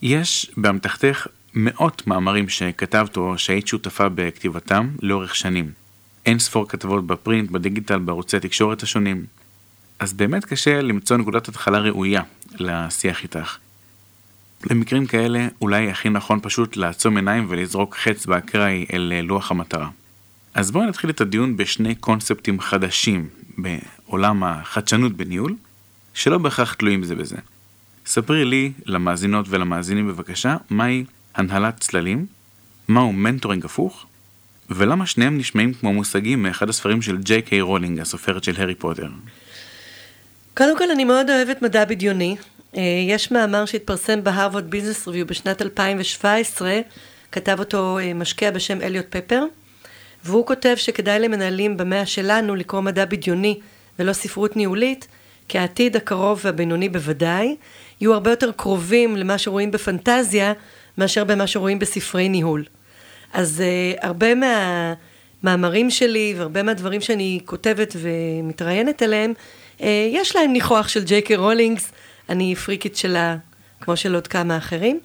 יש 0.01 0.51
באמתחתך 0.57 1.27
מאות 1.53 2.07
מאמרים 2.07 2.49
שכתבת 2.49 3.17
או 3.17 3.37
שהיית 3.37 3.67
שותפה 3.67 4.09
בכתיבתם 4.09 4.89
לאורך 5.01 5.35
שנים. 5.35 5.71
אין 6.29 6.39
ספור 6.39 6.67
כתבות 6.67 7.07
בפרינט, 7.07 7.51
בדיגיטל, 7.51 7.99
בערוצי 7.99 8.37
התקשורת 8.37 8.83
השונים. 8.83 9.25
אז 9.99 10.13
באמת 10.13 10.45
קשה 10.45 10.81
למצוא 10.81 11.17
נקודת 11.17 11.47
התחלה 11.47 11.79
ראויה 11.79 12.21
לשיח 12.59 13.23
איתך. 13.23 13.57
במקרים 14.69 15.05
כאלה 15.05 15.47
אולי 15.61 15.89
הכי 15.89 16.09
נכון 16.09 16.39
פשוט 16.41 16.77
לעצום 16.77 17.15
עיניים 17.17 17.45
ולזרוק 17.49 17.95
חץ 17.95 18.25
באקראי 18.25 18.85
אל 18.93 19.21
לוח 19.23 19.51
המטרה. 19.51 19.89
אז 20.53 20.71
בואו 20.71 20.85
נתחיל 20.85 21.09
את 21.09 21.21
הדיון 21.21 21.57
בשני 21.57 21.95
קונספטים 21.95 22.59
חדשים 22.59 23.29
בעולם 23.57 24.43
החדשנות 24.43 25.13
בניהול, 25.13 25.55
שלא 26.13 26.37
בהכרח 26.37 26.73
תלויים 26.73 27.03
זה 27.03 27.15
בזה. 27.15 27.37
ספרי 28.05 28.45
לי, 28.45 28.71
למאזינות 28.85 29.45
ולמאזינים 29.49 30.07
בבקשה, 30.07 30.57
מהי 30.69 31.05
הנהלת 31.35 31.79
צללים, 31.79 32.25
מהו 32.87 33.13
מנטורינג 33.13 33.65
הפוך, 33.65 34.05
ולמה 34.69 35.05
שניהם 35.05 35.37
נשמעים 35.37 35.73
כמו 35.73 35.93
מושגים 35.93 36.43
מאחד 36.43 36.69
הספרים 36.69 37.01
של 37.01 37.17
ג'יי 37.17 37.41
קיי 37.41 37.61
רולינג, 37.61 37.99
הסופרת 37.99 38.43
של 38.43 38.53
הארי 38.57 38.75
פוטר. 38.75 39.07
קודם 40.53 40.77
כל, 40.77 40.91
אני 40.91 41.03
מאוד 41.03 41.29
אוהבת 41.29 41.61
מדע 41.61 41.85
בדיוני. 41.85 42.35
אה, 42.77 42.81
יש 43.07 43.31
מאמר 43.31 43.65
שהתפרסם 43.65 44.23
בהרווארד 44.23 44.69
ביזנס 44.69 45.07
ריוויו 45.07 45.27
בשנת 45.27 45.61
2017, 45.61 46.79
כתב 47.31 47.55
אותו 47.59 47.99
אה, 47.99 48.13
משקיע 48.13 48.51
בשם 48.51 48.81
אליוט 48.81 49.05
פפר, 49.09 49.43
והוא 50.23 50.45
כותב 50.45 50.73
שכדאי 50.77 51.19
למנהלים 51.19 51.77
במאה 51.77 52.05
שלנו 52.05 52.55
לקרוא 52.55 52.81
מדע 52.81 53.05
בדיוני 53.05 53.59
ולא 53.99 54.13
ספרות 54.13 54.55
ניהולית, 54.55 55.07
כי 55.47 55.57
העתיד 55.57 55.95
הקרוב 55.95 56.41
והבינוני 56.43 56.89
בוודאי, 56.89 57.55
יהיו 58.01 58.13
הרבה 58.13 58.29
יותר 58.29 58.51
קרובים 58.51 59.15
למה 59.15 59.37
שרואים 59.37 59.71
בפנטזיה, 59.71 60.53
מאשר 60.97 61.23
במה 61.23 61.47
שרואים 61.47 61.79
בספרי 61.79 62.29
ניהול. 62.29 62.63
אז 63.33 63.63
uh, 63.63 64.05
הרבה 64.05 64.27
מהמאמרים 65.43 65.89
שלי 65.89 66.33
והרבה 66.37 66.63
מהדברים 66.63 67.01
שאני 67.01 67.39
כותבת 67.45 67.95
ומתראיינת 67.95 69.01
עליהם, 69.01 69.33
uh, 69.77 69.83
יש 70.11 70.35
להם 70.35 70.53
ניחוח 70.53 70.87
של 70.87 71.03
ג'יי 71.03 71.21
קי 71.21 71.35
רולינגס, 71.35 71.91
אני 72.29 72.55
פריקית 72.55 72.97
שלה, 72.97 73.37
כמו 73.81 73.97
של 73.97 74.15
עוד 74.15 74.27
כמה 74.27 74.57
אחרים. 74.57 74.99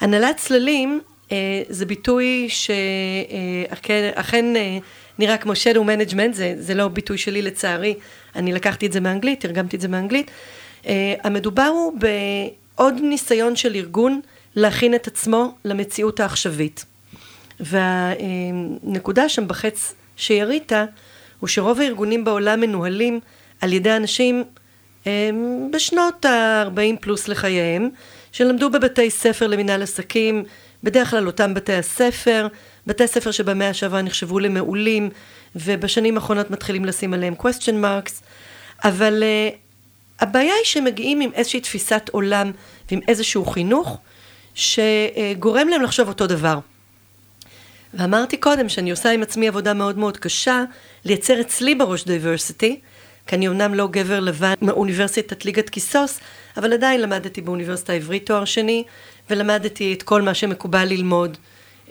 הנהלת 0.00 0.36
צללים 0.36 1.00
uh, 1.24 1.30
זה 1.68 1.86
ביטוי 1.86 2.48
שאכן 2.48 4.44
uh, 4.54 4.58
נראה 5.18 5.36
כמו 5.36 5.52
shadow 5.52 5.78
management, 5.78 6.32
זה, 6.32 6.54
זה 6.58 6.74
לא 6.74 6.88
ביטוי 6.88 7.18
שלי 7.18 7.42
לצערי, 7.42 7.94
אני 8.36 8.52
לקחתי 8.52 8.86
את 8.86 8.92
זה 8.92 9.00
מאנגלית, 9.00 9.40
תרגמתי 9.40 9.76
את 9.76 9.80
זה 9.80 9.88
מאנגלית. 9.88 10.30
Uh, 10.82 10.86
המדובר 11.24 11.66
הוא 11.66 11.92
בעוד 11.98 12.94
ניסיון 13.02 13.56
של 13.56 13.74
ארגון 13.74 14.20
להכין 14.54 14.94
את 14.94 15.06
עצמו 15.06 15.54
למציאות 15.64 16.20
העכשווית. 16.20 16.84
והנקודה 17.60 19.28
שם 19.28 19.48
בחץ 19.48 19.94
שירית, 20.16 20.72
הוא 21.40 21.48
שרוב 21.48 21.80
הארגונים 21.80 22.24
בעולם 22.24 22.60
מנוהלים 22.60 23.20
על 23.60 23.72
ידי 23.72 23.96
אנשים 23.96 24.44
בשנות 25.70 26.24
ה-40 26.24 26.96
פלוס 27.00 27.28
לחייהם, 27.28 27.90
שלמדו 28.32 28.70
בבתי 28.70 29.10
ספר 29.10 29.46
למנהל 29.46 29.82
עסקים, 29.82 30.44
בדרך 30.82 31.10
כלל 31.10 31.26
אותם 31.26 31.54
בתי 31.54 31.72
הספר, 31.72 32.48
בתי 32.86 33.06
ספר 33.06 33.30
שבמאה 33.30 33.74
שעברה 33.74 34.02
נחשבו 34.02 34.38
למעולים, 34.38 35.10
ובשנים 35.56 36.16
האחרונות 36.16 36.50
מתחילים 36.50 36.84
לשים 36.84 37.14
עליהם 37.14 37.34
question 37.40 37.82
marks, 37.82 38.12
אבל 38.84 39.22
uh, 39.22 39.56
הבעיה 40.20 40.54
היא 40.54 40.64
שמגיעים 40.64 41.20
עם 41.20 41.30
איזושהי 41.34 41.60
תפיסת 41.60 42.10
עולם 42.12 42.50
ועם 42.90 43.00
איזשהו 43.08 43.44
חינוך, 43.44 43.98
שגורם 44.54 45.68
להם 45.68 45.82
לחשוב 45.82 46.08
אותו 46.08 46.26
דבר. 46.26 46.58
ואמרתי 47.98 48.36
קודם 48.36 48.68
שאני 48.68 48.90
עושה 48.90 49.10
עם 49.10 49.22
עצמי 49.22 49.48
עבודה 49.48 49.74
מאוד 49.74 49.98
מאוד 49.98 50.16
קשה 50.16 50.64
לייצר 51.04 51.40
אצלי 51.40 51.74
בראש 51.74 52.04
diversity, 52.04 52.80
כי 53.26 53.36
אני 53.36 53.48
אמנם 53.48 53.74
לא 53.74 53.88
גבר 53.90 54.20
לבן 54.20 54.54
מאוניברסיטת 54.62 55.44
ליגת 55.44 55.70
קיסוס, 55.70 56.20
אבל 56.56 56.72
עדיין 56.72 57.00
למדתי 57.00 57.40
באוניברסיטה 57.40 57.92
העברית 57.92 58.26
תואר 58.26 58.44
שני, 58.44 58.84
ולמדתי 59.30 59.92
את 59.92 60.02
כל 60.02 60.22
מה 60.22 60.34
שמקובל 60.34 60.84
ללמוד 60.84 61.36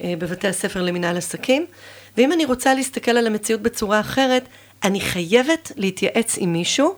אה, 0.01 0.13
בבתי 0.19 0.47
הספר 0.47 0.81
למנהל 0.81 1.17
עסקים. 1.17 1.65
ואם 2.17 2.31
אני 2.31 2.45
רוצה 2.45 2.73
להסתכל 2.73 3.11
על 3.11 3.27
המציאות 3.27 3.61
בצורה 3.61 3.99
אחרת, 3.99 4.47
אני 4.83 5.01
חייבת 5.01 5.71
להתייעץ 5.75 6.37
עם 6.37 6.53
מישהו 6.53 6.95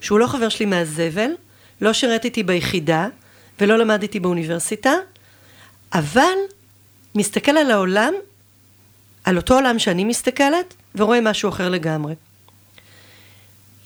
שהוא 0.00 0.18
לא 0.18 0.26
חבר 0.26 0.48
שלי 0.48 0.66
מהזבל, 0.66 1.30
לא 1.80 1.92
שירת 1.92 2.24
איתי 2.24 2.42
ביחידה, 2.42 3.08
ולא 3.60 3.78
למדתי 3.78 4.20
באוניברסיטה, 4.20 4.92
אבל 5.94 6.34
מסתכל 7.14 7.56
על 7.56 7.70
העולם, 7.70 8.14
על 9.24 9.36
אותו 9.36 9.54
עולם 9.54 9.78
שאני 9.78 10.04
מסתכלת, 10.04 10.74
ורואה 10.94 11.20
משהו 11.20 11.48
אחר 11.48 11.68
לגמרי. 11.68 12.14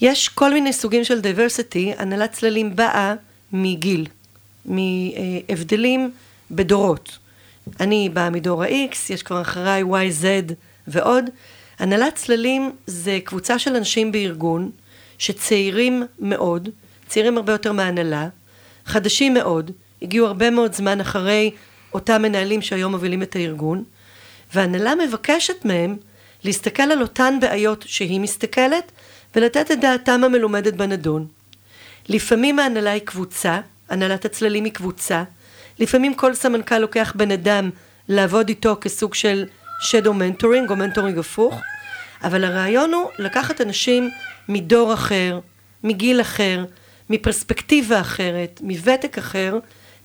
יש 0.01 0.29
כל 0.29 0.53
מיני 0.53 0.73
סוגים 0.73 1.05
של 1.05 1.21
דייברסיטי, 1.21 1.93
הנהלת 1.99 2.33
צללים 2.33 2.77
באה 2.77 3.15
מגיל, 3.53 4.07
מהבדלים 4.65 6.11
בדורות. 6.51 7.19
אני 7.81 8.09
באה 8.09 8.31
מדור 8.31 8.63
ה-X, 8.63 9.13
יש 9.13 9.23
כבר 9.23 9.41
אחריי 9.41 9.83
Y, 9.83 10.23
Z 10.23 10.53
ועוד. 10.87 11.25
הנהלת 11.79 12.15
צללים 12.15 12.73
זה 12.87 13.19
קבוצה 13.25 13.59
של 13.59 13.77
אנשים 13.77 14.13
בארגון 14.13 14.71
שצעירים 15.19 16.03
מאוד, 16.19 16.69
צעירים 17.07 17.37
הרבה 17.37 17.53
יותר 17.53 17.73
מהנהלה, 17.73 18.29
חדשים 18.87 19.35
מאוד, 19.35 19.71
הגיעו 20.03 20.27
הרבה 20.27 20.51
מאוד 20.51 20.75
זמן 20.75 21.01
אחרי 21.01 21.51
אותם 21.95 22.23
מנהלים 22.23 22.63
שהיום 22.63 22.93
מובילים 22.93 23.23
את 23.23 23.37
הארגון, 23.37 23.85
והנהלה 24.55 24.95
מבקשת 24.95 25.65
מהם 25.65 25.97
להסתכל 26.45 26.83
על 26.83 27.03
אותן 27.03 27.39
בעיות 27.41 27.85
שהיא 27.89 28.21
מסתכלת 28.21 28.93
ולתת 29.37 29.71
את 29.71 29.81
דעתם 29.81 30.25
המלומדת 30.25 30.75
בנדון. 30.75 31.27
לפעמים 32.09 32.59
ההנהלה 32.59 32.91
היא 32.91 33.03
קבוצה, 33.03 33.61
הנהלת 33.89 34.25
הצללים 34.25 34.65
היא 34.65 34.73
קבוצה, 34.73 35.25
לפעמים 35.79 36.15
כל 36.15 36.35
סמנכ"ל 36.35 36.79
לוקח 36.79 37.13
בן 37.17 37.31
אדם 37.31 37.71
לעבוד 38.09 38.49
איתו 38.49 38.77
כסוג 38.81 39.15
של 39.15 39.45
shadow 39.81 40.09
mentoring 40.09 40.71
או 40.71 40.75
mentoring 40.75 41.21
הפוך, 41.21 41.61
אבל 42.25 42.45
הרעיון 42.45 42.95
הוא 42.95 43.11
לקחת 43.19 43.61
אנשים 43.61 44.11
מדור 44.49 44.95
אחר, 44.95 45.41
מגיל 45.85 46.21
אחר, 46.21 46.65
מפרספקטיבה 47.11 48.01
אחרת, 48.01 48.61
מוותק 48.63 49.19
אחר, 49.19 49.59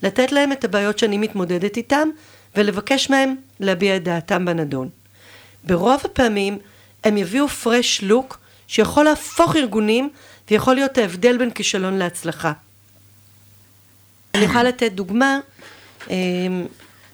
לתת 0.04 0.32
להם 0.32 0.52
את 0.52 0.64
הבעיות 0.64 1.00
שאני 1.00 1.18
מתמודדת 1.18 1.78
איתם 1.78 2.10
ולבקש 2.56 3.10
מהם 3.10 3.36
להביע 3.60 3.96
את 3.96 4.04
דעתם 4.04 4.46
בנדון. 4.46 4.90
ברוב 5.64 6.02
הפעמים 6.04 6.58
הם 7.04 7.18
יביאו 7.18 7.46
fresh 7.48 8.04
look 8.04 8.36
שיכול 8.68 9.06
להפוך 9.06 9.56
ארגונים 9.56 10.10
ויכול 10.52 10.76
להיות 10.76 10.98
ההבדל 10.98 11.38
בין 11.38 11.52
כישלון 11.52 11.98
להצלחה. 11.98 12.52
אני 14.36 14.46
יכולה 14.46 14.64
לתת 14.64 14.92
דוגמה 14.92 15.40
אמ, 16.10 16.66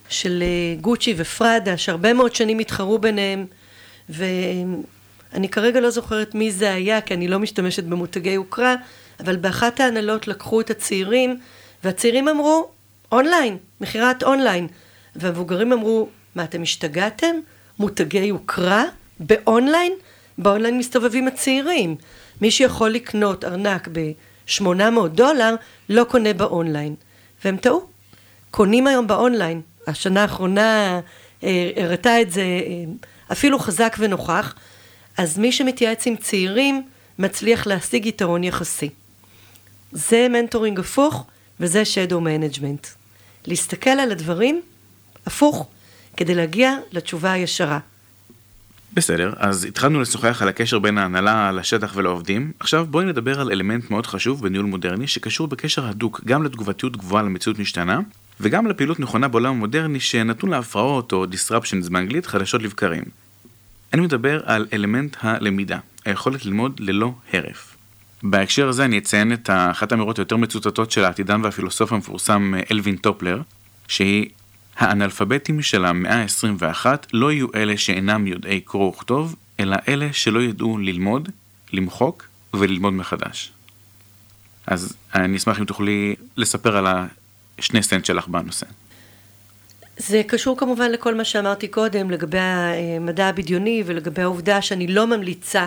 של 0.10 0.44
אה, 0.46 0.82
גוצ'י 0.82 1.14
ופראדה, 1.18 1.78
שהרבה 1.78 2.14
מאוד 2.14 2.36
שנים 2.36 2.60
התחרו 2.60 3.00
ביניהם, 3.00 3.46
ואני 4.10 5.50
כרגע 5.52 5.80
לא 5.80 5.90
זוכרת 5.90 6.36
מי 6.36 6.52
זה 6.52 6.74
היה, 6.74 7.02
כי 7.02 7.14
אני 7.14 7.28
לא 7.28 7.40
משתמשת 7.40 7.84
במותגי 7.84 8.30
יוקרה, 8.30 8.76
אבל 9.20 9.36
באחת 9.36 9.80
ההנהלות 9.80 10.28
לקחו 10.28 10.62
את 10.62 10.70
הצעירים, 10.70 11.40
והצעירים 11.84 12.28
אמרו, 12.28 12.70
אונליין, 13.12 13.58
מכירת 13.82 14.24
אונליין. 14.24 14.68
והמבוגרים 15.20 15.74
אמרו, 15.74 16.10
מה 16.36 16.44
אתם 16.44 16.62
השתגעתם? 16.62 17.36
מותגי 17.80 18.20
יוקרה? 18.20 18.84
באונליין? 19.20 19.94
באונליין 20.38 20.78
מסתובבים 20.78 21.28
הצעירים. 21.28 21.96
מי 22.42 22.52
שיכול 22.52 22.90
לקנות 22.90 23.46
ארנק 23.46 23.88
ב-800 23.92 25.08
דולר, 25.12 25.56
לא 25.90 26.04
קונה 26.04 26.34
באונליין. 26.34 26.96
והם 27.46 27.58
טעו. 27.58 27.88
קונים 28.52 28.88
היום 28.88 29.08
באונליין. 29.08 29.62
השנה 29.88 30.22
האחרונה 30.22 31.00
אה, 31.44 31.72
הראתה 31.76 32.22
את 32.22 32.32
זה 32.32 32.42
אה, 32.42 32.84
אפילו 33.32 33.60
חזק 33.60 33.96
ונוכח. 34.00 34.56
אז 35.18 35.38
מי 35.38 35.52
שמתייעץ 35.52 36.08
עם 36.08 36.16
צעירים, 36.16 36.84
מצליח 37.20 37.68
להשיג 37.68 38.06
יתרון 38.06 38.44
יחסי. 38.44 38.90
זה 39.92 40.28
מנטורינג 40.30 40.80
הפוך, 40.80 41.26
וזה 41.60 41.86
shadow 41.86 42.22
management. 42.22 42.88
להסתכל 43.46 43.90
על 43.90 44.12
הדברים 44.12 44.62
הפוך, 45.30 45.68
כדי 46.18 46.36
להגיע 46.36 46.76
לתשובה 46.92 47.32
הישרה. 47.32 47.80
בסדר, 48.94 49.34
אז 49.38 49.66
התחלנו 49.66 50.02
לשוחח 50.02 50.42
על 50.42 50.48
הקשר 50.48 50.80
בין 50.80 50.98
ההנהלה 50.98 51.52
לשטח 51.52 51.92
ולעובדים, 51.96 52.52
עכשיו 52.60 52.86
בואי 52.86 53.06
נדבר 53.06 53.42
על 53.42 53.52
אלמנט 53.52 53.92
מאוד 53.92 54.06
חשוב 54.06 54.42
בניהול 54.44 54.66
מודרני 54.66 55.08
שקשור 55.08 55.48
בקשר 55.48 55.86
הדוק 55.86 56.22
גם 56.26 56.44
לתגובתיות 56.44 56.98
גבוהה 56.98 57.24
למציאות 57.24 57.60
משתנה 57.60 58.00
וגם 58.40 58.68
לפעילות 58.68 59.00
נכונה 59.00 59.28
בעולם 59.28 59.52
המודרני 59.52 60.00
שנתון 60.00 60.50
להפרעות 60.50 61.12
או 61.12 61.26
disruptions 61.26 61.90
באנגלית 61.92 62.26
חדשות 62.26 62.62
לבקרים. 62.62 63.04
אני 63.94 64.02
מדבר 64.02 64.42
על 64.46 64.68
אלמנט 64.74 65.16
הלמידה, 65.22 65.80
היכולת 66.06 66.46
ללמוד 66.46 66.80
ללא 66.80 67.14
הרף. 67.34 67.76
בהקשר 68.24 68.68
הזה 68.68 68.86
אני 68.86 68.98
אציין 68.98 69.34
את 69.34 69.50
אחת 69.50 69.92
האמירות 69.92 70.18
היותר 70.18 70.38
מצוטטות 70.38 70.92
של 70.92 71.06
העתידן 71.06 71.42
והפילוסוף 71.44 71.94
המפורסם 71.94 72.54
אלווין 72.72 72.96
טופלר, 72.96 73.42
שהיא 73.88 74.30
האנאלפביתים 74.80 75.62
של 75.62 75.86
המאה 75.86 76.24
ה-21 76.24 76.86
לא 77.14 77.32
יהיו 77.32 77.48
אלה 77.56 77.78
שאינם 77.78 78.28
יודעי 78.28 78.62
קרוא 78.62 78.90
וכתוב, 78.90 79.36
אלא 79.60 79.78
אלה 79.88 80.08
שלא 80.14 80.40
ידעו 80.40 80.78
ללמוד, 80.78 81.30
למחוק 81.74 82.28
וללמוד 82.54 82.94
מחדש. 82.94 83.52
אז 84.68 84.96
אני 85.16 85.38
אשמח 85.38 85.60
אם 85.60 85.66
תוכלי 85.66 86.16
לספר 86.38 86.78
על 86.78 86.88
השני 87.60 87.84
סנט 87.84 88.06
שלך 88.06 88.28
בנושא. 88.28 88.66
זה 89.98 90.22
קשור 90.28 90.58
כמובן 90.58 90.92
לכל 90.92 91.16
מה 91.16 91.24
שאמרתי 91.24 91.68
קודם 91.68 92.12
לגבי 92.12 92.40
המדע 92.40 93.26
הבדיוני 93.26 93.84
ולגבי 93.86 94.22
העובדה 94.22 94.62
שאני 94.62 94.88
לא 94.88 95.08
ממליצה 95.08 95.66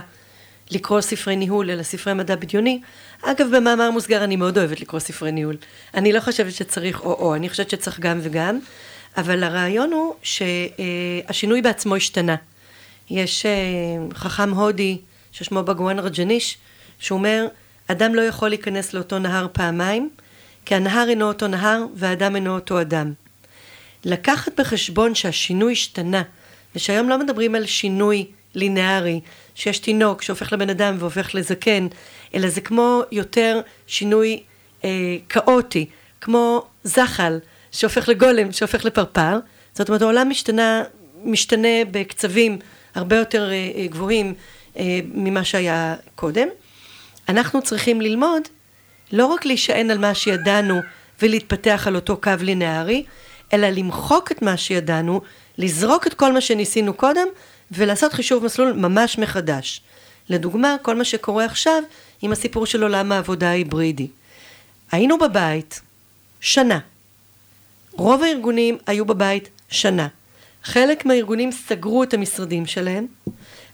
לקרוא 0.70 1.00
ספרי 1.00 1.36
ניהול 1.36 1.70
אלא 1.70 1.82
ספרי 1.82 2.14
מדע 2.14 2.36
בדיוני. 2.36 2.80
אגב, 3.22 3.46
במאמר 3.56 3.90
מוסגר 3.90 4.24
אני 4.24 4.36
מאוד 4.36 4.58
אוהבת 4.58 4.80
לקרוא 4.80 5.00
ספרי 5.00 5.32
ניהול. 5.32 5.56
אני 5.94 6.12
לא 6.12 6.20
חושבת 6.20 6.52
שצריך 6.52 7.00
או-או, 7.00 7.34
אני 7.34 7.48
חושבת 7.48 7.70
שצריך 7.70 8.00
גם 8.00 8.18
וגם. 8.22 8.58
אבל 9.16 9.44
הרעיון 9.44 9.92
הוא 9.92 10.14
שהשינוי 10.22 11.62
בעצמו 11.62 11.96
השתנה. 11.96 12.36
יש 13.10 13.46
אה, 13.46 13.50
חכם 14.14 14.54
הודי 14.54 14.98
ששמו 15.32 15.62
בגואן 15.62 15.98
רג'ניש, 15.98 16.58
שאומר, 16.98 17.46
אדם 17.86 18.14
לא 18.14 18.22
יכול 18.22 18.48
להיכנס 18.48 18.94
לאותו 18.94 19.18
נהר 19.18 19.46
פעמיים, 19.52 20.10
כי 20.64 20.74
הנהר 20.74 21.08
אינו 21.08 21.28
אותו 21.28 21.48
נהר 21.48 21.84
והאדם 21.94 22.36
אינו 22.36 22.54
אותו 22.54 22.80
אדם. 22.80 23.12
לקחת 24.04 24.60
בחשבון 24.60 25.14
שהשינוי 25.14 25.72
השתנה, 25.72 26.22
ושהיום 26.76 27.08
לא 27.08 27.18
מדברים 27.18 27.54
על 27.54 27.66
שינוי 27.66 28.26
לינארי, 28.54 29.20
שיש 29.54 29.78
תינוק 29.78 30.22
שהופך 30.22 30.52
לבן 30.52 30.70
אדם 30.70 30.96
והופך 30.98 31.34
לזקן, 31.34 31.86
אלא 32.34 32.48
זה 32.48 32.60
כמו 32.60 33.02
יותר 33.12 33.60
שינוי 33.86 34.42
אה, 34.84 35.16
כאוטי, 35.28 35.86
כמו 36.20 36.66
זחל, 36.84 37.38
שהופך 37.72 38.08
לגולם, 38.08 38.52
שהופך 38.52 38.84
לפרפר. 38.84 39.38
זאת 39.74 39.88
אומרת, 39.88 40.02
העולם 40.02 40.30
משתנה, 40.30 40.82
משתנה 41.24 41.84
בקצבים 41.90 42.58
הרבה 42.94 43.16
יותר 43.16 43.50
אה, 43.50 43.70
אה, 43.76 43.86
גבוהים 43.86 44.34
אה, 44.76 45.00
ממה 45.14 45.44
שהיה 45.44 45.94
קודם. 46.14 46.48
אנחנו 47.28 47.62
צריכים 47.62 48.00
ללמוד 48.00 48.42
לא 49.12 49.26
רק 49.26 49.44
להישען 49.44 49.90
על 49.90 49.98
מה 49.98 50.14
שידענו 50.14 50.80
ולהתפתח 51.22 51.84
על 51.86 51.96
אותו 51.96 52.16
קו 52.16 52.30
לינארי, 52.40 53.04
אלא 53.52 53.68
למחוק 53.68 54.32
את 54.32 54.42
מה 54.42 54.56
שידענו, 54.56 55.20
לזרוק 55.58 56.06
את 56.06 56.14
כל 56.14 56.32
מה 56.32 56.40
שניסינו 56.40 56.94
קודם 56.94 57.28
ולעשות 57.70 58.12
חישוב 58.12 58.44
מסלול 58.44 58.72
ממש 58.72 59.18
מחדש. 59.18 59.80
לדוגמה, 60.28 60.76
כל 60.82 60.96
מה 60.96 61.04
שקורה 61.04 61.44
עכשיו 61.44 61.82
עם 62.22 62.32
הסיפור 62.32 62.66
של 62.66 62.82
עולם 62.82 63.12
העבודה 63.12 63.48
ההיברידי. 63.48 64.08
היינו 64.92 65.18
בבית 65.18 65.80
שנה, 66.40 66.78
רוב 67.92 68.22
הארגונים 68.22 68.78
היו 68.86 69.04
בבית 69.04 69.48
שנה. 69.68 70.08
חלק 70.64 71.04
מהארגונים 71.06 71.52
סגרו 71.52 72.02
את 72.02 72.14
המשרדים 72.14 72.66
שלהם, 72.66 73.06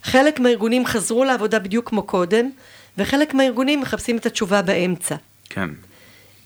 חלק 0.03 0.39
מהארגונים 0.39 0.85
חזרו 0.85 1.23
לעבודה 1.23 1.59
בדיוק 1.59 1.89
כמו 1.89 2.03
קודם, 2.03 2.49
וחלק 2.97 3.33
מהארגונים 3.33 3.81
מחפשים 3.81 4.17
את 4.17 4.25
התשובה 4.25 4.61
באמצע. 4.61 5.15
כן. 5.49 5.69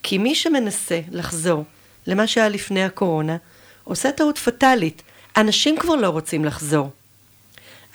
כי 0.04 0.18
מי 0.18 0.36
שמנסה 0.36 1.00
לחזור 1.12 1.64
למה 2.08 2.28
שהיה 2.28 2.50
לפני 2.50 2.84
הקורונה, 2.84 3.38
עושה 3.84 4.12
טעות 4.12 4.38
פטאלית. 4.38 5.02
אנשים 5.38 5.78
כבר 5.78 5.96
לא 5.96 6.08
רוצים 6.08 6.46
לחזור. 6.46 6.90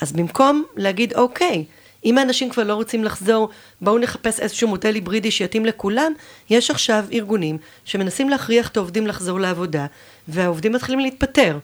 אז 0.00 0.12
במקום 0.12 0.64
להגיד, 0.76 1.14
אוקיי, 1.14 1.64
אם 2.04 2.18
האנשים 2.18 2.50
כבר 2.50 2.64
לא 2.64 2.74
רוצים 2.74 3.04
לחזור, 3.04 3.48
בואו 3.80 3.98
נחפש 3.98 4.40
איזשהו 4.40 4.68
מודל 4.68 4.94
היברידי 4.94 5.30
שיתאים 5.30 5.66
לכולם, 5.66 6.12
יש 6.50 6.70
עכשיו 6.70 7.04
ארגונים 7.12 7.58
שמנסים 7.84 8.28
להכריח 8.28 8.68
את 8.68 8.76
העובדים 8.76 9.06
לחזור 9.06 9.40
לעבודה, 9.40 9.86
והעובדים 10.28 10.72
מתחילים 10.72 11.00
להתפטר. 11.00 11.58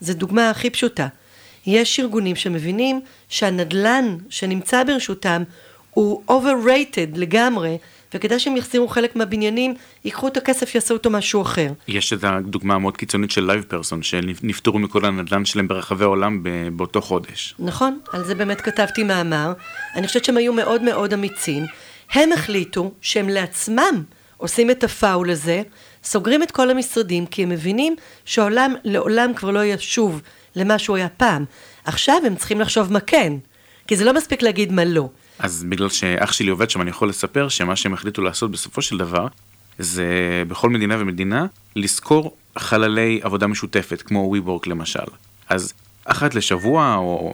זו 0.00 0.14
דוגמה 0.14 0.50
הכי 0.50 0.70
פשוטה. 0.70 1.08
יש 1.66 2.00
ארגונים 2.00 2.36
שמבינים 2.36 3.00
שהנדל"ן 3.28 4.16
שנמצא 4.30 4.84
ברשותם 4.84 5.42
הוא 5.90 6.22
overrated 6.30 7.18
לגמרי, 7.18 7.78
וכדאי 8.14 8.38
שהם 8.38 8.56
יחזירו 8.56 8.88
חלק 8.88 9.16
מהבניינים, 9.16 9.74
ייקחו 10.04 10.28
את 10.28 10.36
הכסף, 10.36 10.74
יעשו 10.74 10.94
אותו 10.94 11.10
משהו 11.10 11.42
אחר. 11.42 11.72
יש 11.88 12.12
את 12.12 12.24
הדוגמה 12.24 12.74
המאוד 12.74 12.96
קיצונית 12.96 13.30
של 13.30 13.44
LivePerson, 13.44 14.02
שנפטרו 14.02 14.78
מכל 14.78 15.04
הנדל"ן 15.04 15.44
שלהם 15.44 15.68
ברחבי 15.68 16.04
העולם 16.04 16.42
באותו 16.72 17.00
חודש. 17.00 17.54
נכון, 17.58 17.98
על 18.12 18.24
זה 18.24 18.34
באמת 18.34 18.60
כתבתי 18.60 19.02
מאמר. 19.02 19.52
אני 19.94 20.06
חושבת 20.06 20.24
שהם 20.24 20.36
היו 20.36 20.52
מאוד 20.52 20.82
מאוד 20.82 21.12
אמיצים. 21.12 21.64
הם 22.12 22.32
החליטו 22.32 22.92
שהם 23.00 23.28
לעצמם 23.28 24.02
עושים 24.36 24.70
את 24.70 24.84
הפאול 24.84 25.30
הזה, 25.30 25.62
סוגרים 26.04 26.42
את 26.42 26.50
כל 26.50 26.70
המשרדים, 26.70 27.26
כי 27.26 27.42
הם 27.42 27.48
מבינים 27.48 27.96
שהעולם 28.24 28.74
לעולם 28.84 29.34
כבר 29.34 29.50
לא 29.50 29.64
ישוב 29.64 30.20
למה 30.56 30.78
שהוא 30.78 30.96
היה 30.96 31.08
פעם. 31.08 31.44
עכשיו 31.84 32.16
הם 32.26 32.36
צריכים 32.36 32.60
לחשוב 32.60 32.92
מה 32.92 33.00
כן, 33.00 33.32
כי 33.86 33.96
זה 33.96 34.04
לא 34.04 34.14
מספיק 34.14 34.42
להגיד 34.42 34.72
מה 34.72 34.84
לא. 34.84 35.08
אז 35.40 35.64
בגלל 35.68 35.88
שאח 35.88 36.32
שלי 36.32 36.50
עובד 36.50 36.70
שם, 36.70 36.80
אני 36.80 36.90
יכול 36.90 37.08
לספר 37.08 37.48
שמה 37.48 37.76
שהם 37.76 37.92
החליטו 37.92 38.22
לעשות 38.22 38.50
בסופו 38.50 38.82
של 38.82 38.98
דבר, 38.98 39.26
זה 39.78 40.06
בכל 40.48 40.70
מדינה 40.70 40.96
ומדינה, 40.98 41.46
לשכור 41.76 42.36
חללי 42.58 43.20
עבודה 43.22 43.46
משותפת, 43.46 44.02
כמו 44.02 44.34
WeWork 44.34 44.68
למשל. 44.68 45.04
אז 45.48 45.72
אחת 46.04 46.34
לשבוע, 46.34 46.94
או 46.96 47.32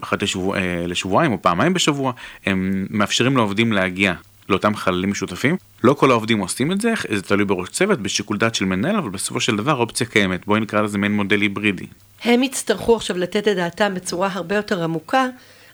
אחת 0.00 0.22
לשבוע, 0.22 0.58
אה, 0.58 0.86
לשבועיים, 0.86 1.32
או 1.32 1.42
פעמיים 1.42 1.74
בשבוע, 1.74 2.12
הם 2.46 2.86
מאפשרים 2.90 3.36
לעובדים 3.36 3.72
להגיע 3.72 4.14
לאותם 4.48 4.76
חללים 4.76 5.10
משותפים. 5.10 5.56
לא 5.84 5.94
כל 5.94 6.10
העובדים 6.10 6.38
עושים 6.38 6.72
את 6.72 6.80
זה, 6.80 6.92
זה 7.10 7.22
תלוי 7.22 7.44
בראש 7.44 7.68
צוות, 7.68 8.00
בשיקול 8.00 8.38
דעת 8.38 8.54
של 8.54 8.64
מנהל, 8.64 8.96
אבל 8.96 9.10
בסופו 9.10 9.40
של 9.40 9.56
דבר 9.56 9.74
אופציה 9.74 10.06
קיימת. 10.06 10.46
בואי 10.46 10.60
נקרא 10.60 10.82
לזה 10.82 10.98
מעין 10.98 11.12
מודל 11.12 11.40
היברידי. 11.40 11.86
הם 12.24 12.42
יצטרכו 12.42 12.96
עכשיו 12.96 13.18
לתת 13.18 13.48
את 13.48 13.56
דעתם 13.56 13.94
בצורה 13.94 14.28
הרבה 14.32 14.56
יותר 14.56 14.84
עמוקה 14.84 15.26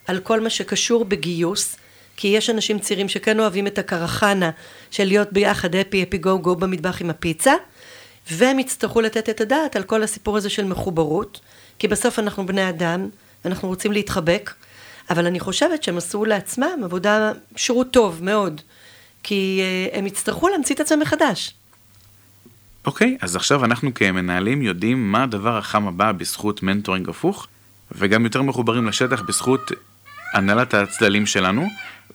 על 0.07 0.19
כל 0.19 0.39
מה 0.39 0.49
שקשור 0.49 1.05
בגיוס, 1.05 1.75
כי 2.17 2.27
יש 2.27 2.49
אנשים 2.49 2.79
צעירים 2.79 3.09
שכן 3.09 3.39
אוהבים 3.39 3.67
את 3.67 3.77
הקרחנה 3.77 4.49
של 4.91 5.05
להיות 5.05 5.33
ביחד 5.33 5.75
אפי 5.75 6.03
אפי 6.03 6.17
גו 6.17 6.39
גו 6.39 6.55
במטבח 6.55 7.01
עם 7.01 7.09
הפיצה, 7.09 7.53
והם 8.31 8.59
יצטרכו 8.59 9.01
לתת 9.01 9.29
את 9.29 9.41
הדעת 9.41 9.75
על 9.75 9.83
כל 9.83 10.03
הסיפור 10.03 10.37
הזה 10.37 10.49
של 10.49 10.65
מחוברות, 10.65 11.39
כי 11.79 11.87
בסוף 11.87 12.19
אנחנו 12.19 12.45
בני 12.45 12.69
אדם, 12.69 13.09
ואנחנו 13.45 13.67
רוצים 13.67 13.91
להתחבק, 13.91 14.53
אבל 15.09 15.25
אני 15.25 15.39
חושבת 15.39 15.83
שהם 15.83 15.97
עשו 15.97 16.25
לעצמם 16.25 16.81
עבודה, 16.83 17.31
שירות 17.55 17.91
טוב 17.91 18.23
מאוד, 18.23 18.61
כי 19.23 19.61
uh, 19.61 19.97
הם 19.97 20.07
יצטרכו 20.07 20.49
להמציא 20.49 20.75
את 20.75 20.79
עצמם 20.79 20.99
מחדש. 20.99 21.53
אוקיי, 22.85 23.17
okay, 23.19 23.25
אז 23.25 23.35
עכשיו 23.35 23.65
אנחנו 23.65 23.93
כמנהלים 23.93 24.61
יודעים 24.61 25.11
מה 25.11 25.23
הדבר 25.23 25.57
החם 25.57 25.87
הבא 25.87 26.11
בזכות 26.11 26.63
מנטורינג 26.63 27.09
הפוך, 27.09 27.47
וגם 27.91 28.23
יותר 28.23 28.41
מחוברים 28.41 28.87
לשטח 28.87 29.21
בזכות 29.21 29.71
הנהלת 30.33 30.73
הצללים 30.73 31.25
שלנו, 31.25 31.67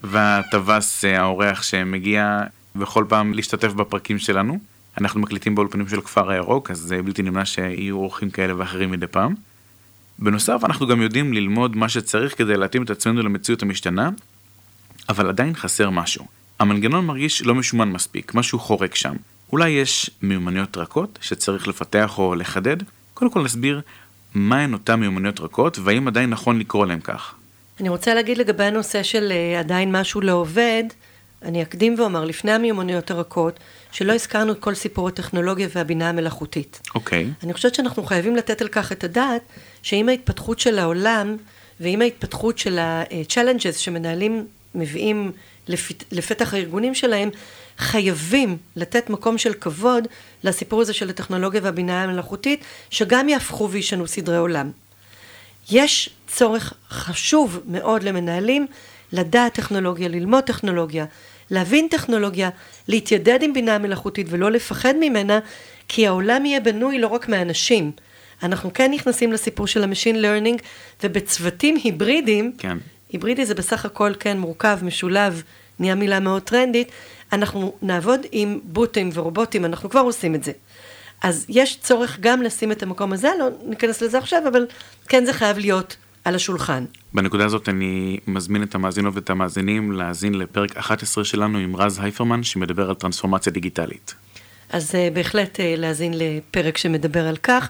והטווס 0.02 1.04
אה, 1.04 1.20
האורח 1.20 1.62
שמגיע 1.62 2.42
בכל 2.76 3.04
פעם 3.08 3.34
להשתתף 3.34 3.72
בפרקים 3.72 4.18
שלנו. 4.18 4.58
אנחנו 5.00 5.20
מקליטים 5.20 5.54
באולפנים 5.54 5.88
של 5.88 6.00
כפר 6.00 6.30
הירוק, 6.30 6.70
אז 6.70 6.78
זה 6.78 7.02
בלתי 7.02 7.22
נמנע 7.22 7.44
שיהיו 7.44 7.96
אורחים 7.96 8.30
כאלה 8.30 8.58
ואחרים 8.58 8.90
מדי 8.90 9.06
פעם. 9.06 9.34
בנוסף, 10.18 10.60
אנחנו 10.64 10.86
גם 10.86 11.02
יודעים 11.02 11.32
ללמוד 11.32 11.76
מה 11.76 11.88
שצריך 11.88 12.38
כדי 12.38 12.56
להתאים 12.56 12.82
את 12.82 12.90
עצמנו 12.90 13.22
למציאות 13.22 13.62
המשתנה, 13.62 14.10
אבל 15.08 15.28
עדיין 15.28 15.54
חסר 15.54 15.90
משהו. 15.90 16.26
המנגנון 16.58 17.06
מרגיש 17.06 17.42
לא 17.42 17.54
משומן 17.54 17.88
מספיק, 17.88 18.34
משהו 18.34 18.58
חורק 18.58 18.94
שם. 18.94 19.14
אולי 19.52 19.68
יש 19.68 20.10
מיומנויות 20.22 20.76
רכות 20.76 21.18
שצריך 21.22 21.68
לפתח 21.68 22.18
או 22.18 22.34
לחדד? 22.34 22.76
קודם 23.14 23.30
כל 23.30 23.42
נסביר 23.42 23.80
מהן 24.34 24.72
אותן 24.72 24.94
מיומנויות 25.00 25.40
רכות, 25.40 25.78
והאם 25.78 26.08
עדיין 26.08 26.30
נכון 26.30 26.58
לקרוא 26.58 26.86
להן 26.86 27.00
כך. 27.00 27.34
אני 27.80 27.88
רוצה 27.88 28.14
להגיד 28.14 28.38
לגבי 28.38 28.64
הנושא 28.64 29.02
של 29.02 29.32
uh, 29.32 29.58
עדיין 29.58 29.92
משהו 29.92 30.20
לא 30.20 30.32
עובד, 30.32 30.84
אני 31.42 31.62
אקדים 31.62 31.94
ואומר, 31.98 32.24
לפני 32.24 32.52
המיומנויות 32.52 33.10
הרכות, 33.10 33.60
שלא 33.92 34.12
הזכרנו 34.12 34.52
את 34.52 34.58
כל 34.60 34.74
סיפור 34.74 35.08
הטכנולוגיה 35.08 35.68
והבינה 35.74 36.08
המלאכותית. 36.08 36.80
אוקיי. 36.94 37.24
Okay. 37.24 37.44
אני 37.44 37.52
חושבת 37.52 37.74
שאנחנו 37.74 38.04
חייבים 38.04 38.36
לתת 38.36 38.60
על 38.60 38.68
כך 38.68 38.92
את 38.92 39.04
הדעת, 39.04 39.42
שעם 39.82 40.08
ההתפתחות 40.08 40.58
של 40.58 40.78
העולם, 40.78 41.36
ועם 41.80 42.02
ההתפתחות 42.02 42.58
של 42.58 42.78
ה-challenges 42.78 43.78
שמנהלים 43.78 44.46
מביאים 44.74 45.32
לפת, 45.68 46.04
לפתח 46.12 46.54
הארגונים 46.54 46.94
שלהם, 46.94 47.30
חייבים 47.78 48.56
לתת 48.76 49.10
מקום 49.10 49.38
של 49.38 49.52
כבוד 49.54 50.08
לסיפור 50.44 50.80
הזה 50.80 50.92
של 50.92 51.10
הטכנולוגיה 51.10 51.60
והבינה 51.64 52.02
המלאכותית, 52.02 52.64
שגם 52.90 53.28
יהפכו 53.28 53.70
וישנו 53.70 54.06
סדרי 54.06 54.36
עולם. 54.36 54.70
יש 55.70 56.10
צורך 56.26 56.72
חשוב 56.90 57.60
מאוד 57.66 58.02
למנהלים 58.02 58.66
לדעת 59.12 59.54
טכנולוגיה, 59.54 60.08
ללמוד 60.08 60.44
טכנולוגיה, 60.44 61.04
להבין 61.50 61.88
טכנולוגיה, 61.90 62.50
להתיידד 62.88 63.42
עם 63.42 63.52
בינה 63.52 63.78
מלאכותית 63.78 64.26
ולא 64.30 64.50
לפחד 64.50 64.94
ממנה, 65.00 65.38
כי 65.88 66.06
העולם 66.06 66.46
יהיה 66.46 66.60
בנוי 66.60 66.98
לא 66.98 67.06
רק 67.06 67.28
מאנשים. 67.28 67.92
אנחנו 68.42 68.72
כן 68.74 68.90
נכנסים 68.92 69.32
לסיפור 69.32 69.66
של 69.66 69.84
ה 69.84 69.89
machine 69.89 70.22
learning, 70.22 70.62
ובצוותים 71.04 71.76
היברידיים, 71.84 72.52
כן. 72.58 72.78
היברידי 73.12 73.46
זה 73.46 73.54
בסך 73.54 73.84
הכל 73.84 74.12
כן 74.20 74.38
מורכב, 74.38 74.78
משולב, 74.82 75.42
נהיה 75.78 75.94
מילה 75.94 76.20
מאוד 76.20 76.42
טרנדית, 76.42 76.92
אנחנו 77.32 77.72
נעבוד 77.82 78.20
עם 78.32 78.60
בוטים 78.64 79.10
ורובוטים, 79.14 79.64
אנחנו 79.64 79.90
כבר 79.90 80.00
עושים 80.00 80.34
את 80.34 80.44
זה. 80.44 80.52
אז 81.26 81.46
יש 81.48 81.78
צורך 81.80 82.18
גם 82.20 82.42
לשים 82.42 82.72
את 82.72 82.82
המקום 82.82 83.12
הזה, 83.12 83.30
לא 83.38 83.48
ניכנס 83.64 84.02
לזה 84.02 84.18
עכשיו, 84.18 84.42
אבל 84.48 84.66
כן 85.08 85.24
זה 85.24 85.32
חייב 85.32 85.58
להיות 85.58 85.96
על 86.24 86.34
השולחן. 86.34 86.84
בנקודה 87.14 87.44
הזאת 87.44 87.68
אני 87.68 88.18
מזמין 88.26 88.62
את 88.62 88.74
המאזינות 88.74 89.14
ואת 89.16 89.30
המאזינים 89.30 89.92
להאזין 89.92 90.34
לפרק 90.34 90.76
11 90.76 91.24
שלנו 91.24 91.58
עם 91.58 91.76
רז 91.76 91.98
הייפרמן, 92.02 92.42
שמדבר 92.42 92.88
על 92.88 92.94
טרנספורמציה 92.94 93.52
דיגיטלית. 93.52 94.14
אז 94.70 94.90
uh, 94.90 95.14
בהחלט 95.14 95.56
uh, 95.56 95.62
להאזין 95.76 96.14
לפרק 96.16 96.78
שמדבר 96.78 97.26
על 97.26 97.36
כך, 97.36 97.68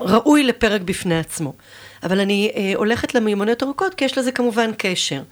ראוי 0.00 0.42
לפרק 0.42 0.80
בפני 0.80 1.18
עצמו. 1.18 1.52
אבל 2.02 2.20
אני 2.20 2.50
uh, 2.54 2.58
הולכת 2.76 3.14
למיומנויות 3.14 3.62
ארוכות, 3.62 3.94
כי 3.94 4.04
יש 4.04 4.18
לזה 4.18 4.32
כמובן 4.32 4.70
קשר. 4.78 5.22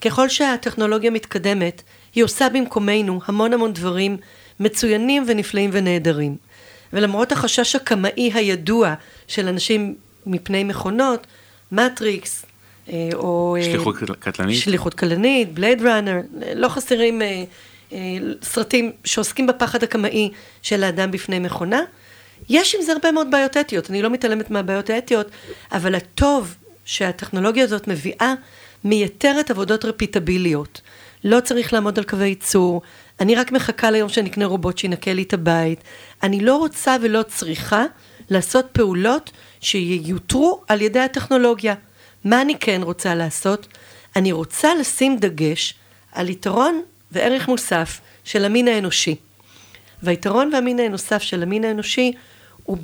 ככל 0.00 0.28
שהטכנולוגיה 0.28 1.10
מתקדמת, 1.10 1.82
היא 2.14 2.24
עושה 2.24 2.48
במקומנו 2.48 3.20
המון 3.26 3.52
המון 3.52 3.72
דברים 3.72 4.16
מצוינים 4.60 5.24
ונפלאים 5.26 5.70
ונהדרים. 5.72 6.49
ולמרות 6.92 7.32
החשש 7.32 7.76
הקמאי 7.76 8.30
הידוע 8.34 8.94
של 9.28 9.48
אנשים 9.48 9.94
מפני 10.26 10.64
מכונות, 10.64 11.26
מטריקס, 11.72 12.46
אה, 12.88 13.08
או... 13.14 13.56
אה, 13.58 13.64
שליחות 13.64 13.96
קטלנית. 14.20 14.56
שליחות 14.56 14.94
קטלנית, 14.94 15.54
בלייד 15.54 15.82
ראנר, 15.82 16.20
לא 16.54 16.68
חסרים 16.68 17.22
אה, 17.22 17.44
סרטים 18.42 18.92
שעוסקים 19.04 19.46
בפחד 19.46 19.82
הקמאי 19.82 20.30
של 20.62 20.84
האדם 20.84 21.10
בפני 21.10 21.38
מכונה. 21.38 21.80
יש 22.48 22.74
עם 22.74 22.82
זה 22.82 22.92
הרבה 22.92 23.12
מאוד 23.12 23.30
בעיות 23.30 23.56
אתיות, 23.56 23.90
אני 23.90 24.02
לא 24.02 24.10
מתעלמת 24.10 24.50
מהבעיות 24.50 24.90
האתיות, 24.90 25.26
אבל 25.72 25.94
הטוב 25.94 26.56
שהטכנולוגיה 26.84 27.64
הזאת 27.64 27.88
מביאה, 27.88 28.34
מייתרת 28.84 29.50
עבודות 29.50 29.84
רפיטביליות. 29.84 30.80
לא 31.24 31.40
צריך 31.40 31.72
לעמוד 31.72 31.98
על 31.98 32.04
קווי 32.04 32.28
ייצור, 32.28 32.82
אני 33.20 33.34
רק 33.34 33.52
מחכה 33.52 33.90
ליום 33.90 34.08
שאני 34.08 34.30
אקנה 34.30 34.46
רובוט 34.46 34.78
שינקה 34.78 35.12
לי 35.12 35.22
את 35.22 35.32
הבית. 35.32 35.80
אני 36.22 36.40
לא 36.40 36.56
רוצה 36.56 36.96
ולא 37.02 37.22
צריכה 37.22 37.84
לעשות 38.30 38.66
פעולות 38.72 39.30
שיותרו 39.60 40.62
על 40.68 40.80
ידי 40.80 41.00
הטכנולוגיה. 41.00 41.74
מה 42.24 42.42
אני 42.42 42.58
כן 42.58 42.80
רוצה 42.82 43.14
לעשות? 43.14 43.66
אני 44.16 44.32
רוצה 44.32 44.74
לשים 44.74 45.16
דגש 45.16 45.74
על 46.12 46.28
יתרון 46.28 46.82
וערך 47.12 47.48
מוסף 47.48 48.00
של 48.24 48.44
המין 48.44 48.68
האנושי. 48.68 49.16
והיתרון 50.02 50.50
והמין 50.52 50.80
הנוסף 50.80 51.22
של 51.22 51.42
המין 51.42 51.64
האנושי 51.64 52.12
הוא 52.64 52.78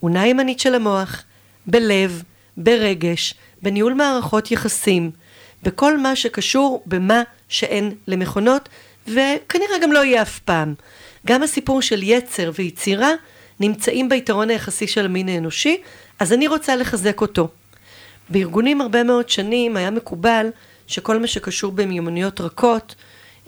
באונה 0.00 0.26
ימנית 0.26 0.60
של 0.60 0.74
המוח, 0.74 1.22
בלב, 1.66 2.22
ברגש, 2.56 3.34
בניהול 3.62 3.94
מערכות 3.94 4.50
יחסים, 4.50 5.10
בכל 5.62 5.98
מה 5.98 6.16
שקשור 6.16 6.82
במה 6.86 7.22
שאין 7.48 7.94
למכונות, 8.06 8.68
וכנראה 9.10 9.78
גם 9.82 9.92
לא 9.92 10.04
יהיה 10.04 10.22
אף 10.22 10.38
פעם. 10.38 10.74
גם 11.26 11.42
הסיפור 11.42 11.82
של 11.82 12.02
יצר 12.02 12.50
ויצירה 12.54 13.12
נמצאים 13.60 14.08
ביתרון 14.08 14.50
היחסי 14.50 14.86
של 14.86 15.04
המין 15.04 15.28
האנושי, 15.28 15.80
אז 16.18 16.32
אני 16.32 16.48
רוצה 16.48 16.76
לחזק 16.76 17.20
אותו. 17.20 17.48
בארגונים 18.28 18.80
הרבה 18.80 19.02
מאוד 19.02 19.28
שנים 19.28 19.76
היה 19.76 19.90
מקובל 19.90 20.46
שכל 20.86 21.18
מה 21.18 21.26
שקשור 21.26 21.72
במיומנויות 21.72 22.40
רכות, 22.40 22.94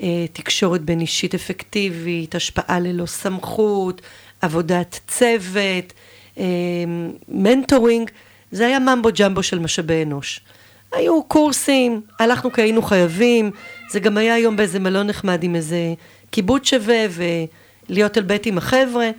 אה, 0.03 0.27
תקשורת 0.33 0.81
בין 0.81 1.01
אישית 1.01 1.35
אפקטיבית, 1.35 2.35
השפעה 2.35 2.81
ללא 2.81 3.07
סמכות, 3.07 4.01
עבודת 4.41 5.01
צוות, 5.09 5.93
אה, 6.39 6.45
מנטורינג, 7.29 8.11
זה 8.53 8.67
היה 8.67 8.79
ממבו 8.79 9.09
ג'מבו 9.19 9.43
של 9.43 9.59
משאבי 9.59 10.03
אנוש. 10.03 10.41
היו 10.93 11.23
קורסים, 11.23 12.01
הלכנו 12.19 12.53
כי 12.53 12.63
היינו 12.63 12.83
חייבים, 12.83 13.51
זה 13.91 14.01
גם 14.01 14.17
היה 14.17 14.35
היום 14.35 14.57
באיזה 14.57 14.79
מלון 14.79 15.07
נחמד 15.07 15.43
עם 15.43 15.55
איזה 15.55 15.95
קיבוץ 16.31 16.67
שווה 16.67 17.07
ולהיות 17.89 18.17
על 18.17 18.23
בית 18.23 18.47
עם 18.47 18.59
החבר'ה. 18.59 19.11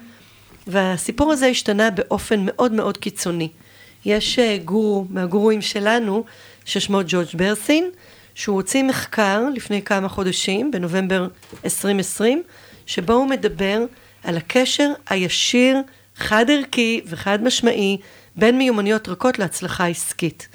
והסיפור 0.67 1.31
הזה 1.31 1.47
השתנה 1.47 1.89
באופן 1.89 2.39
מאוד 2.45 2.71
מאוד 2.71 2.97
קיצוני. 2.97 3.49
יש 4.05 4.39
אה, 4.39 4.57
גורו 4.65 5.05
מהגורואים 5.09 5.61
שלנו, 5.61 6.23
ששמו 6.65 6.99
ג'ורג' 7.07 7.27
ברסין, 7.33 7.89
שהוא 8.35 8.55
הוציא 8.55 8.83
מחקר 8.83 9.43
לפני 9.53 9.81
כמה 9.81 10.09
חודשים, 10.09 10.71
בנובמבר 10.71 11.27
2020, 11.65 12.43
שבו 12.85 13.13
הוא 13.13 13.27
מדבר 13.27 13.83
על 14.23 14.37
הקשר 14.37 14.91
הישיר, 15.09 15.77
חד 16.15 16.45
ערכי 16.49 17.01
וחד 17.05 17.43
משמעי, 17.43 17.97
בין 18.35 18.57
מיומנויות 18.57 19.09
רכות 19.09 19.39
להצלחה 19.39 19.87
עסקית. 19.87 20.47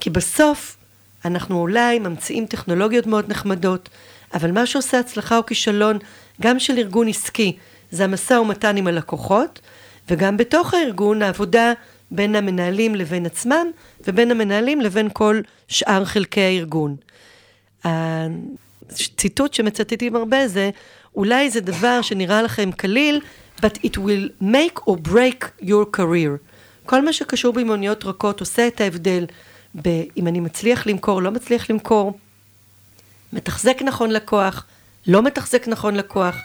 כי 0.00 0.10
בסוף 0.10 0.76
אנחנו 1.24 1.60
אולי 1.60 1.98
ממציאים 1.98 2.46
טכנולוגיות 2.46 3.06
מאוד 3.06 3.30
נחמדות, 3.30 3.88
אבל 4.34 4.52
מה 4.52 4.66
שעושה 4.66 4.98
הצלחה 5.00 5.36
או 5.36 5.46
כישלון, 5.46 5.98
גם 6.40 6.58
של 6.58 6.78
ארגון 6.78 7.08
עסקי, 7.08 7.56
זה 7.90 8.04
המשא 8.04 8.34
ומתן 8.34 8.76
עם 8.76 8.86
הלקוחות, 8.86 9.60
וגם 10.08 10.36
בתוך 10.36 10.74
הארגון 10.74 11.22
העבודה 11.22 11.72
בין 12.10 12.34
המנהלים 12.34 12.94
לבין 12.94 13.26
עצמם, 13.26 13.66
ובין 14.06 14.30
המנהלים 14.30 14.80
לבין 14.80 15.08
כל 15.12 15.40
שאר 15.68 16.04
חלקי 16.04 16.40
הארגון. 16.40 16.96
הציטוט 17.84 19.54
שמצטטים 19.54 20.16
הרבה 20.16 20.48
זה, 20.48 20.70
אולי 21.14 21.50
זה 21.50 21.60
דבר 21.60 22.02
שנראה 22.02 22.42
לכם 22.42 22.72
קליל, 22.72 23.20
but 23.56 23.78
it 23.84 23.96
will 23.96 24.42
make 24.42 24.80
or 24.88 25.08
break 25.08 25.44
your 25.62 25.96
career. 25.96 26.50
כל 26.86 27.04
מה 27.04 27.12
שקשור 27.12 27.52
באימוניות 27.52 28.04
רכות 28.04 28.40
עושה 28.40 28.66
את 28.66 28.80
ההבדל 28.80 29.26
אם 30.16 30.26
אני 30.26 30.40
מצליח 30.40 30.86
למכור, 30.86 31.22
לא 31.22 31.30
מצליח 31.30 31.70
למכור, 31.70 32.18
מתחזק 33.32 33.82
נכון 33.82 34.10
לקוח, 34.10 34.66
לא 35.06 35.22
מתחזק 35.22 35.68
נכון 35.68 35.94
לקוח, 35.94 36.36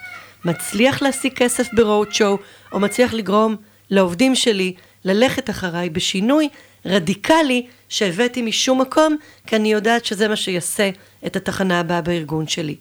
מצליח 0.45 1.01
להשיג 1.01 1.33
כסף 1.33 1.67
ברוד 1.73 2.13
שואו, 2.13 2.37
או 2.71 2.79
מצליח 2.79 3.13
לגרום 3.13 3.55
לעובדים 3.89 4.35
שלי 4.35 4.73
ללכת 5.05 5.49
אחריי 5.49 5.89
בשינוי 5.89 6.49
רדיקלי 6.85 7.65
שהבאתי 7.89 8.41
משום 8.41 8.81
מקום, 8.81 9.17
כי 9.47 9.55
אני 9.55 9.71
יודעת 9.71 10.05
שזה 10.05 10.27
מה 10.27 10.35
שיעשה 10.35 10.89
את 11.25 11.35
התחנה 11.35 11.79
הבאה 11.79 12.01
בארגון 12.01 12.47
שלי. 12.47 12.75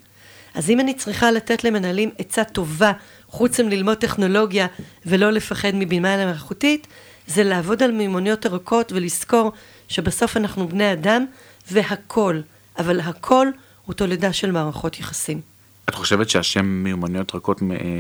אז 0.55 0.71
אם 0.71 0.81
אני 0.81 0.95
צריכה 0.95 1.31
לתת 1.31 1.65
למנהלים 1.65 2.11
עצה 2.19 2.45
טובה, 2.45 2.93
חוץ 3.29 3.61
מללמוד 3.61 3.97
טכנולוגיה 3.97 4.67
ולא 5.07 5.31
לפחד 5.31 5.71
מבימה 5.75 6.17
מלאכותית, 6.17 6.87
זה 7.27 7.45
לעבוד 7.45 7.83
על 7.83 7.93
מימוניות 7.93 8.47
ארוכות 8.47 8.93
ולזכור 8.93 9.53
שבסוף 9.89 10.37
אנחנו 10.37 10.69
בני 10.69 10.93
אדם 10.93 11.27
והכל, 11.71 12.41
אבל 12.79 13.01
הכל 13.01 13.47
הוא 13.85 13.95
תולדה 13.95 14.33
של 14.33 14.51
מערכות 14.53 15.01
יחסים. 15.01 15.41
את 15.89 15.95
חושבת 15.95 16.31
שהשם 16.31 16.65
מיומנויות 16.65 17.35
רכות 17.35 17.59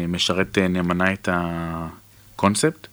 משרת 0.08 0.58
אה, 0.58 0.68
נאמנה 0.68 1.12
את 1.12 1.28
הקונספט? 1.32 2.86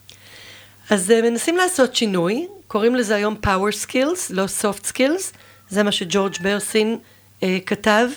אז 0.90 1.12
אה, 1.12 1.22
מנסים 1.22 1.58
לעשות 1.58 1.96
שינוי, 1.96 2.48
קוראים 2.68 2.96
לזה 2.96 3.16
היום 3.16 3.36
power 3.46 3.86
skills, 3.86 4.20
לא 4.30 4.46
soft 4.62 4.86
skills, 4.86 5.38
זה 5.70 5.84
מה 5.84 5.92
שג'ורג' 5.92 6.36
ברסין 6.42 6.98
אה, 7.44 7.58
כתב. 7.66 8.08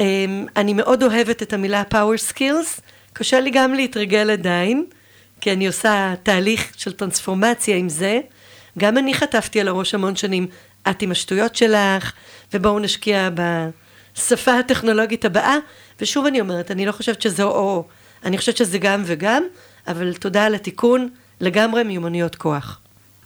אה, 0.00 0.06
אני 0.56 0.74
מאוד 0.74 1.02
אוהבת 1.02 1.42
את 1.42 1.52
המילה 1.52 1.82
power 1.90 2.32
skills, 2.32 2.80
קשה 3.12 3.40
לי 3.40 3.50
גם 3.50 3.74
להתרגל 3.74 4.30
עדיין, 4.30 4.84
כי 5.40 5.52
אני 5.52 5.66
עושה 5.66 6.14
תהליך 6.22 6.72
של 6.76 6.92
טרנספורמציה 6.92 7.76
עם 7.76 7.88
זה. 7.88 8.20
גם 8.78 8.98
אני 8.98 9.14
חטפתי 9.14 9.60
על 9.60 9.68
הראש 9.68 9.94
המון 9.94 10.16
שנים, 10.16 10.46
את 10.90 11.02
עם 11.02 11.10
השטויות 11.10 11.56
שלך, 11.56 12.12
ובואו 12.54 12.78
נשקיע 12.78 13.28
בשפה 13.34 14.58
הטכנולוגית 14.58 15.24
הבאה. 15.24 15.56
ושוב 16.00 16.26
אני 16.26 16.40
אומרת, 16.40 16.70
אני 16.70 16.86
לא 16.86 16.92
חושבת 16.92 17.22
שזה 17.22 17.42
או, 17.42 17.84
אני 18.24 18.38
חושבת 18.38 18.56
שזה 18.56 18.78
גם 18.78 19.02
וגם, 19.06 19.42
אבל 19.88 20.14
תודה 20.14 20.44
על 20.44 20.54
התיקון, 20.54 21.08
לגמרי 21.40 21.82
מיומנויות 21.82 22.36
כוח. 22.36 22.80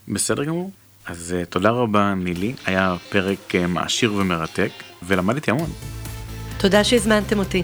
בסדר 0.09 0.45
גמור. 0.45 0.71
אז 1.07 1.35
uh, 1.43 1.47
תודה 1.47 1.71
רבה 1.71 2.15
נילי, 2.17 2.55
היה 2.67 2.97
פרק 3.09 3.39
uh, 3.51 3.67
מעשיר 3.67 4.15
ומרתק, 4.15 4.71
ולמדתי 5.03 5.51
המון. 5.51 5.71
תודה 6.59 6.85
שהזמנתם 6.85 7.39
אותי. 7.39 7.63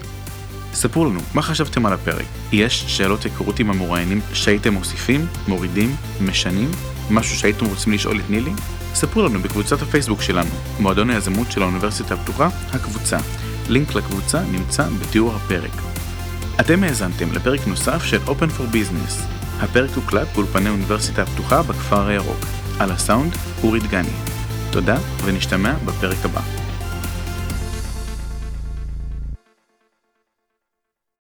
ספרו 0.73 1.05
לנו, 1.05 1.19
מה 1.33 1.41
חשבתם 1.41 1.85
על 1.85 1.93
הפרק? 1.93 2.25
יש 2.51 2.83
שאלות 2.87 3.23
היכרות 3.23 3.59
עם 3.59 3.69
המוראיינים 3.69 4.21
שהייתם 4.33 4.73
מוסיפים, 4.73 5.27
מורידים, 5.47 5.95
משנים? 6.21 6.94
משהו 7.09 7.37
שהייתם 7.37 7.65
רוצים 7.65 7.93
לשאול 7.93 8.19
את 8.19 8.29
נילי? 8.29 8.51
ספרו 8.93 9.23
לנו 9.23 9.39
בקבוצת 9.39 9.81
הפייסבוק 9.81 10.21
שלנו, 10.21 10.49
מועדון 10.79 11.09
היזמות 11.09 11.51
של 11.51 11.61
האוניברסיטה 11.61 12.13
הפתוחה, 12.13 12.49
הקבוצה. 12.73 13.17
לינק 13.69 13.95
לקבוצה 13.95 14.41
נמצא 14.51 14.87
בתיאור 15.01 15.33
הפרק. 15.35 15.71
אתם 16.59 16.83
האזנתם 16.83 17.31
לפרק 17.33 17.67
נוסף 17.67 18.03
של 18.03 18.19
Open 18.27 18.59
for 18.59 18.73
Business. 18.73 19.21
הפרק 19.59 19.89
הוקלט 19.95 20.27
באולפני 20.33 20.69
האוניברסיטה 20.69 21.21
הפתוחה 21.21 21.63
בכפר 21.63 22.07
הירוק. 22.07 22.45
על 22.79 22.91
הסאונד, 22.91 23.35
אורי 23.63 23.79
דגני. 23.79 24.09
תודה, 24.71 24.97
ונשתמע 25.25 25.73
בפרק 25.85 26.25
הבא. 26.25 26.64